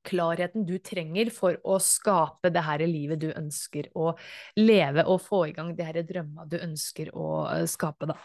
klarheten 0.08 0.64
du 0.66 0.78
trenger 0.82 1.30
for 1.34 1.58
å 1.68 1.76
skape 1.82 2.50
det 2.52 2.62
her 2.64 2.82
livet 2.88 3.20
du 3.22 3.28
ønsker 3.30 3.90
å 3.94 4.12
leve, 4.58 5.04
og 5.04 5.20
få 5.22 5.44
i 5.50 5.54
gang 5.56 5.74
de 5.76 5.86
her 5.86 6.00
drømmene 6.06 6.48
du 6.50 6.58
ønsker 6.62 7.12
å 7.14 7.28
eh, 7.52 7.66
skape, 7.70 8.08
da. 8.10 8.16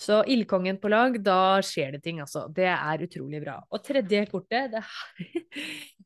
Så 0.00 0.22
ildkongen 0.32 0.78
på 0.80 0.88
lag, 0.88 1.16
da 1.20 1.60
skjer 1.64 1.92
det 1.96 2.00
ting, 2.06 2.22
altså. 2.24 2.46
Det 2.56 2.68
er 2.72 3.04
utrolig 3.04 3.42
bra. 3.42 3.58
Og 3.68 3.82
tredje 3.84 4.22
kortet, 4.30 4.78
her, 4.80 5.42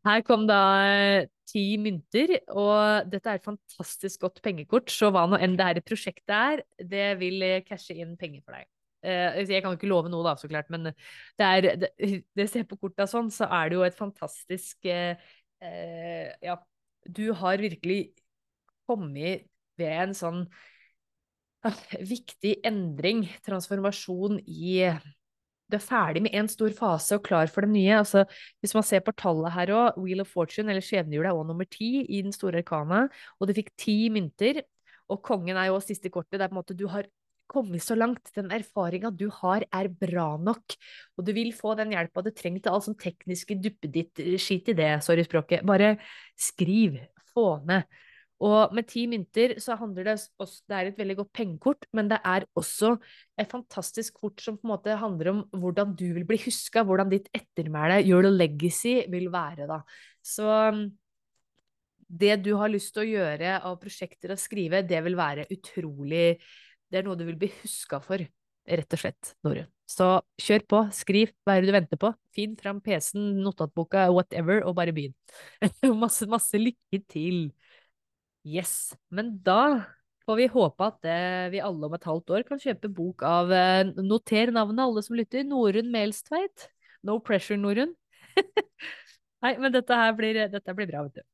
her 0.09 0.25
kom 0.27 0.49
da 0.51 0.61
eh, 0.83 1.29
ti 1.47 1.63
mynter, 1.79 2.35
og 2.51 3.07
dette 3.13 3.31
er 3.31 3.39
et 3.39 3.47
fantastisk 3.47 4.27
godt 4.27 4.43
pengekort, 4.43 4.91
så 4.91 5.13
hva 5.15 5.29
nå 5.31 5.39
enn 5.39 5.55
det 5.59 5.69
her 5.69 5.83
prosjektet 5.87 6.35
er, 6.35 6.65
det 6.95 7.07
vil 7.23 7.47
eh, 7.47 7.63
cashe 7.69 7.95
inn 7.95 8.17
penger 8.19 8.43
for 8.43 8.59
deg. 8.59 8.67
Eh, 9.05 9.41
jeg 9.45 9.63
kan 9.63 9.71
jo 9.71 9.79
ikke 9.79 9.93
love 9.93 10.11
noe, 10.11 10.27
da, 10.27 10.35
så 10.41 10.51
klart, 10.51 10.75
men 10.75 10.91
det 10.91 11.47
er 11.47 11.71
det, 11.85 11.93
det 12.35 12.51
ser 12.51 12.67
på 12.67 12.81
korta 12.83 13.07
sånn, 13.11 13.31
så 13.31 13.47
er 13.47 13.71
det 13.71 13.79
jo 13.79 13.87
et 13.87 13.99
fantastisk 13.99 14.91
eh, 14.91 15.31
Ja, 16.45 16.59
du 17.07 17.27
har 17.39 17.63
virkelig 17.63 18.01
kommet 18.91 19.47
ved 19.79 20.01
en 20.09 20.15
sånn 20.17 20.47
viktig 22.15 22.59
endring, 22.67 23.27
transformasjon 23.47 24.41
i 24.45 24.93
Du 25.65 25.79
er 25.79 25.83
ferdig 25.83 26.21
med 26.27 26.35
én 26.37 26.49
stor 26.51 26.75
fase 26.77 27.17
og 27.17 27.25
klar 27.25 27.49
for 27.51 27.65
det 27.65 27.73
nye. 27.73 27.97
Altså, 28.03 28.27
hvis 28.61 28.75
man 28.77 28.85
ser 28.85 29.01
på 29.05 29.15
tallet 29.17 29.55
her 29.55 29.73
òg, 29.73 29.99
Wheel 30.03 30.21
of 30.21 30.31
Fortune, 30.31 30.69
eller 30.69 30.85
skjebnehjulet, 30.85 31.31
er 31.31 31.41
òg 31.41 31.49
nummer 31.49 31.69
ti 31.69 32.05
i 32.05 32.21
den 32.23 32.35
store 32.37 32.61
arkana, 32.61 33.07
og 33.41 33.49
du 33.49 33.55
fikk 33.57 33.73
ti 33.81 33.97
mynter. 34.13 34.61
Og 35.13 35.21
kongen 35.25 35.57
er 35.61 35.71
jo 35.71 35.81
siste 35.85 36.13
kortet. 36.13 36.39
Det 36.39 36.45
er 36.45 36.53
på 36.53 36.57
en 36.57 36.61
måte 36.61 36.77
du 36.77 36.87
har 36.93 37.09
kommet 37.51 37.83
så 37.85 37.97
langt. 37.97 38.31
Den 38.37 38.53
erfaringa 38.55 39.11
du 39.13 39.27
har, 39.41 39.65
er 39.73 39.89
bra 39.89 40.35
nok. 40.41 40.77
Og 41.17 41.27
du 41.27 41.33
vil 41.37 41.53
få 41.57 41.75
den 41.81 41.93
hjelpa 41.97 42.25
du 42.25 42.33
trenger 42.33 42.65
til 42.65 42.77
all 42.77 42.85
sånn 42.85 43.01
tekniske 43.01 43.57
duppeditt-skit 43.65 44.73
i 44.73 44.79
det, 44.79 44.93
sorry 45.05 45.25
språket. 45.27 45.65
Bare 45.69 45.97
skriv. 46.41 47.01
Få 47.35 47.59
ned. 47.67 47.89
Og 48.43 48.75
med 48.75 48.89
ti 48.91 49.05
mynter 49.07 49.55
så 49.63 49.77
handler 49.79 50.09
det 50.09 50.17
også 50.43 50.65
Det 50.69 50.77
er 50.77 50.89
et 50.91 50.99
veldig 50.99 51.17
godt 51.21 51.33
pengekort, 51.39 51.87
men 51.95 52.09
det 52.11 52.19
er 52.27 52.47
også 52.59 52.97
et 53.39 53.51
fantastisk 53.51 54.19
kort 54.19 54.43
som 54.43 54.59
på 54.59 54.67
en 54.67 54.73
måte 54.75 54.97
handler 54.99 55.31
om 55.31 55.45
hvordan 55.53 55.95
du 55.95 56.09
vil 56.17 56.27
bli 56.27 56.41
huska, 56.43 56.83
hvordan 56.83 57.13
ditt 57.13 57.31
ettermæle, 57.35 58.03
your 58.09 58.27
legacy, 58.31 59.05
vil 59.11 59.31
være, 59.33 59.69
da. 59.71 59.81
Så 60.25 60.51
um, 60.75 60.89
det 62.09 62.41
du 62.45 62.55
har 62.59 62.73
lyst 62.73 62.95
til 62.95 63.05
å 63.05 63.11
gjøre 63.13 63.59
av 63.63 63.79
prosjekter 63.81 64.35
og 64.35 64.41
skrive, 64.43 64.83
det 64.83 65.03
vil 65.05 65.17
være 65.19 65.47
utrolig 65.55 66.41
Det 66.91 67.01
er 67.01 67.07
noe 67.07 67.19
du 67.19 67.25
vil 67.27 67.39
bli 67.39 67.49
huska 67.63 67.99
for, 68.03 68.23
rett 68.65 68.95
og 68.95 69.01
slett, 69.01 69.35
Norun. 69.47 69.71
Så 69.91 70.07
kjør 70.41 70.63
på, 70.69 70.81
skriv, 70.97 71.33
hva 71.45 71.57
er 71.57 71.65
det 71.65 71.73
du 71.73 71.75
venter 71.77 72.01
på? 72.01 72.11
Finn 72.35 72.55
fram 72.61 72.79
PC-en, 72.85 73.35
notatboka, 73.45 74.07
whatever, 74.15 74.63
og 74.65 74.77
bare 74.79 74.95
begynn. 74.97 75.15
masse, 76.05 76.29
masse 76.31 76.61
lykke 76.61 77.03
til! 77.11 77.51
Yes. 78.45 78.95
Men 79.09 79.39
da 79.43 79.85
får 80.29 80.39
vi 80.41 80.49
håpe 80.53 80.89
at 80.89 81.09
eh, 81.09 81.51
vi 81.53 81.63
alle 81.65 81.89
om 81.89 81.97
et 81.97 82.09
halvt 82.09 82.33
år 82.37 82.47
kan 82.49 82.61
kjøpe 82.61 82.93
bok 82.93 83.25
av 83.29 83.53
eh, 83.53 83.93
Noter 84.05 84.53
navnet, 84.55 84.85
alle 84.85 85.05
som 85.05 85.17
lytter. 85.19 85.47
Norunn 85.49 85.93
Melstveit. 85.93 86.69
No 87.05 87.19
pressure, 87.25 87.61
Norunn. 87.61 87.95
Nei, 89.45 89.57
men 89.61 89.73
dette 89.73 89.97
her 89.97 90.13
blir, 90.17 90.45
dette 90.53 90.77
blir 90.77 90.89
bra, 90.89 91.05
vet 91.07 91.21
du. 91.21 91.27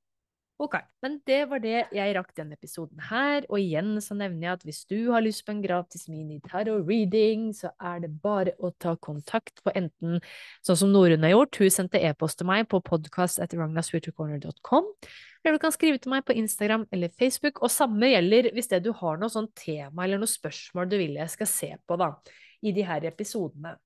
Ok, 0.61 0.75
men 1.01 1.15
det 1.25 1.39
var 1.49 1.61
det 1.65 1.87
jeg 1.97 2.13
rakk 2.13 2.35
denne 2.37 2.53
episoden 2.59 3.01
her, 3.09 3.47
og 3.49 3.63
igjen 3.63 3.95
så 4.05 4.13
nevner 4.19 4.45
jeg 4.45 4.59
at 4.59 4.65
hvis 4.69 4.81
du 4.91 4.99
har 5.09 5.23
lyst 5.25 5.47
på 5.47 5.55
en 5.55 5.63
gratis 5.65 6.05
mini-tarot-reading, 6.13 7.47
så 7.57 7.71
er 7.81 8.03
det 8.03 8.11
bare 8.21 8.53
å 8.61 8.69
ta 8.77 8.93
kontakt 9.01 9.63
på 9.65 9.73
enten 9.73 10.19
sånn 10.61 10.81
som 10.83 10.93
Norunn 10.93 11.25
har 11.25 11.33
gjort, 11.33 11.63
hun 11.63 11.73
sendte 11.73 12.03
e-post 12.05 12.43
til 12.43 12.51
meg 12.51 12.69
på 12.69 12.83
podcast 12.85 13.41
at 13.41 13.55
podcast.ragnasfuturecorner.com, 13.55 14.93
eller 15.41 15.57
du 15.57 15.63
kan 15.63 15.75
skrive 15.75 16.01
til 16.01 16.13
meg 16.13 16.25
på 16.29 16.37
Instagram 16.37 16.87
eller 16.93 17.13
Facebook, 17.19 17.63
og 17.65 17.73
samme 17.73 18.13
gjelder 18.13 18.51
hvis 18.55 18.69
det 18.73 18.83
du 18.85 18.91
har 18.97 19.21
noe 19.21 19.33
sånn 19.33 19.49
tema 19.57 20.05
eller 20.05 20.21
noe 20.21 20.31
spørsmål 20.31 20.91
du 20.91 20.99
vil 21.01 21.17
jeg 21.21 21.33
skal 21.33 21.49
se 21.49 21.71
på 21.89 22.01
da, 22.01 22.13
i 22.61 22.75
de 22.77 22.85
her 22.85 23.07
episodene. 23.09 23.77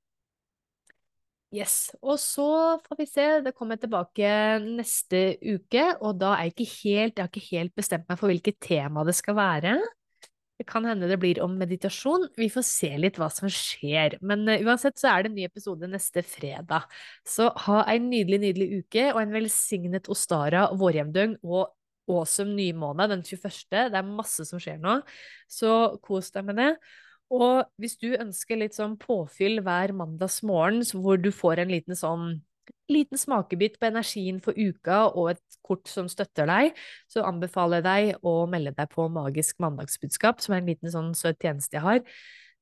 Yes. 1.54 1.92
Og 2.02 2.18
så 2.18 2.48
får 2.82 2.98
vi 2.98 3.04
se, 3.06 3.26
det 3.44 3.52
kommer 3.54 3.76
jeg 3.76 3.84
tilbake 3.84 4.30
neste 4.64 5.20
uke, 5.38 5.84
og 6.02 6.16
da 6.18 6.32
er 6.34 6.48
jeg 6.48 6.54
ikke 6.56 6.70
helt, 6.72 7.14
jeg 7.14 7.22
har 7.22 7.30
ikke 7.30 7.50
helt 7.52 7.74
bestemt 7.78 8.08
meg 8.10 8.18
for 8.18 8.32
hvilket 8.32 8.58
tema 8.64 9.04
det 9.06 9.14
skal 9.14 9.38
være. 9.38 9.76
Det 10.58 10.66
kan 10.68 10.84
hende 10.86 11.08
det 11.10 11.18
blir 11.18 11.40
om 11.42 11.56
meditasjon. 11.58 12.28
Vi 12.38 12.46
får 12.52 12.64
se 12.68 12.90
litt 13.00 13.16
hva 13.18 13.26
som 13.32 13.50
skjer. 13.50 14.18
Men 14.22 14.44
uh, 14.46 14.60
uansett 14.62 15.00
så 15.00 15.10
er 15.10 15.24
det 15.24 15.32
en 15.32 15.38
ny 15.40 15.46
episode 15.48 15.88
neste 15.90 16.22
fredag. 16.26 16.86
Så 17.26 17.48
ha 17.66 17.80
en 17.90 18.10
nydelig, 18.10 18.40
nydelig 18.44 18.84
uke 18.84 19.08
og 19.12 19.22
en 19.24 19.34
velsignet 19.34 20.10
Ostara 20.12 20.68
vårhjemdøgn 20.78 21.40
og 21.42 21.72
awesome 22.10 22.54
nymåned 22.54 23.10
den 23.10 23.24
21. 23.26 23.90
Det 23.90 23.98
er 23.98 24.06
masse 24.06 24.46
som 24.46 24.60
skjer 24.62 24.78
nå, 24.82 24.98
så 25.50 25.72
kos 26.04 26.30
deg 26.34 26.46
med 26.50 26.60
det. 26.60 26.70
Og 27.34 27.64
hvis 27.80 27.96
du 27.98 28.12
ønsker 28.12 28.60
litt 28.60 28.76
sånn 28.76 28.98
påfyll 29.00 29.62
hver 29.64 29.94
mandagsmorgen, 29.96 30.84
hvor 31.00 31.18
du 31.18 31.30
får 31.34 31.62
en 31.62 31.72
liten 31.72 31.98
sånn 31.98 32.34
liten 32.92 33.18
smakebit 33.20 33.79
på 33.81 33.88
energien 33.88 34.40
for 34.44 34.57
uka 34.57 35.05
og 35.11 35.35
et 35.35 35.59
kort 35.64 35.88
som 35.90 36.09
støtter 36.11 36.48
deg, 36.50 36.79
så 37.11 37.24
anbefaler 37.29 37.81
jeg 37.81 37.87
deg 37.87 38.27
å 38.27 38.35
melde 38.50 38.74
deg 38.77 38.90
på 38.92 39.09
Magisk 39.12 39.61
mandagsbudskap, 39.64 40.42
som 40.44 40.55
er 40.55 40.62
en 40.62 40.72
liten 40.72 40.92
sånn 40.92 41.12
søt 41.18 41.40
tjeneste 41.42 41.79
jeg 41.79 41.85
har. 41.85 42.03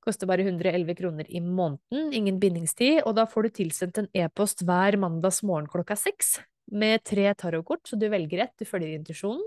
Koster 0.03 0.27
bare 0.27 0.43
111 0.43 0.97
kroner 0.99 1.29
i 1.31 1.43
måneden, 1.43 2.11
ingen 2.15 2.41
bindingstid, 2.43 3.05
og 3.07 3.15
da 3.19 3.27
får 3.31 3.47
du 3.47 3.57
tilsendt 3.61 4.01
en 4.03 4.11
e-post 4.25 4.65
hver 4.67 4.99
mandags 4.99 5.43
morgen 5.47 5.71
klokka 5.71 5.95
seks 5.99 6.41
med 6.73 7.05
tre 7.07 7.29
tarotkort, 7.38 7.85
så 7.87 7.99
du 7.99 8.09
velger 8.11 8.47
ett, 8.47 8.55
du 8.59 8.67
følger 8.67 8.97
intuisjonen. 8.97 9.45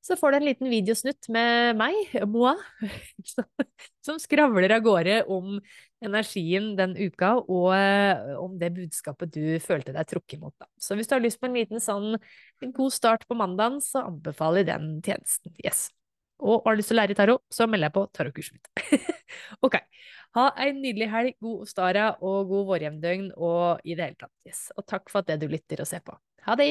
Så 0.00 0.16
får 0.16 0.32
du 0.32 0.36
en 0.38 0.46
liten 0.48 0.70
videosnutt 0.72 1.28
med 1.32 1.76
meg, 1.76 2.14
Moa, 2.32 2.54
som 4.06 4.16
skravler 4.20 4.72
av 4.72 4.84
gårde 4.86 5.18
om 5.28 5.58
energien 6.00 6.70
den 6.78 6.94
uka, 6.96 7.34
og 7.42 7.74
eh, 7.76 8.32
om 8.40 8.56
det 8.60 8.72
budskapet 8.78 9.34
du 9.34 9.58
følte 9.60 9.92
deg 9.92 10.08
trukket 10.08 10.40
mot. 10.40 10.54
Da. 10.56 10.70
Så 10.80 10.96
hvis 10.96 11.10
du 11.10 11.14
har 11.18 11.24
lyst 11.24 11.40
på 11.42 11.50
en 11.50 11.58
liten 11.58 11.84
sånn 11.84 12.14
en 12.16 12.74
god 12.76 12.96
start 12.96 13.28
på 13.28 13.36
mandagen, 13.36 13.80
så 13.84 14.06
anbefaler 14.08 14.64
jeg 14.64 14.70
den 14.72 14.92
tjenesten. 15.04 15.52
Yes. 15.60 15.90
Og 16.40 16.64
har 16.64 16.72
du 16.72 16.80
lyst 16.80 16.88
til 16.88 16.96
å 16.96 17.02
lære 17.02 17.16
tarot, 17.18 17.44
så 17.52 17.68
melder 17.68 17.90
jeg 17.90 17.96
på 17.98 18.06
tarotkurset 18.16 18.56
mitt. 18.56 19.20
ok. 19.66 19.76
Ha 20.38 20.46
en 20.64 20.80
nydelig 20.80 21.10
helg, 21.12 21.36
god 21.44 21.66
Ostara 21.66 22.10
og 22.24 22.48
god 22.48 22.68
vårjevndøgn 22.72 23.32
og 23.36 23.84
i 23.84 23.98
det 23.98 24.08
hele 24.08 24.20
tatt. 24.24 24.32
Yes. 24.48 24.68
Og 24.78 24.88
takk 24.88 25.12
for 25.12 25.20
at 25.20 25.28
det 25.28 25.42
du 25.44 25.50
lytter 25.52 25.84
og 25.84 25.90
ser 25.90 26.04
på. 26.06 26.16
Ha 26.48 26.56
det! 26.56 26.70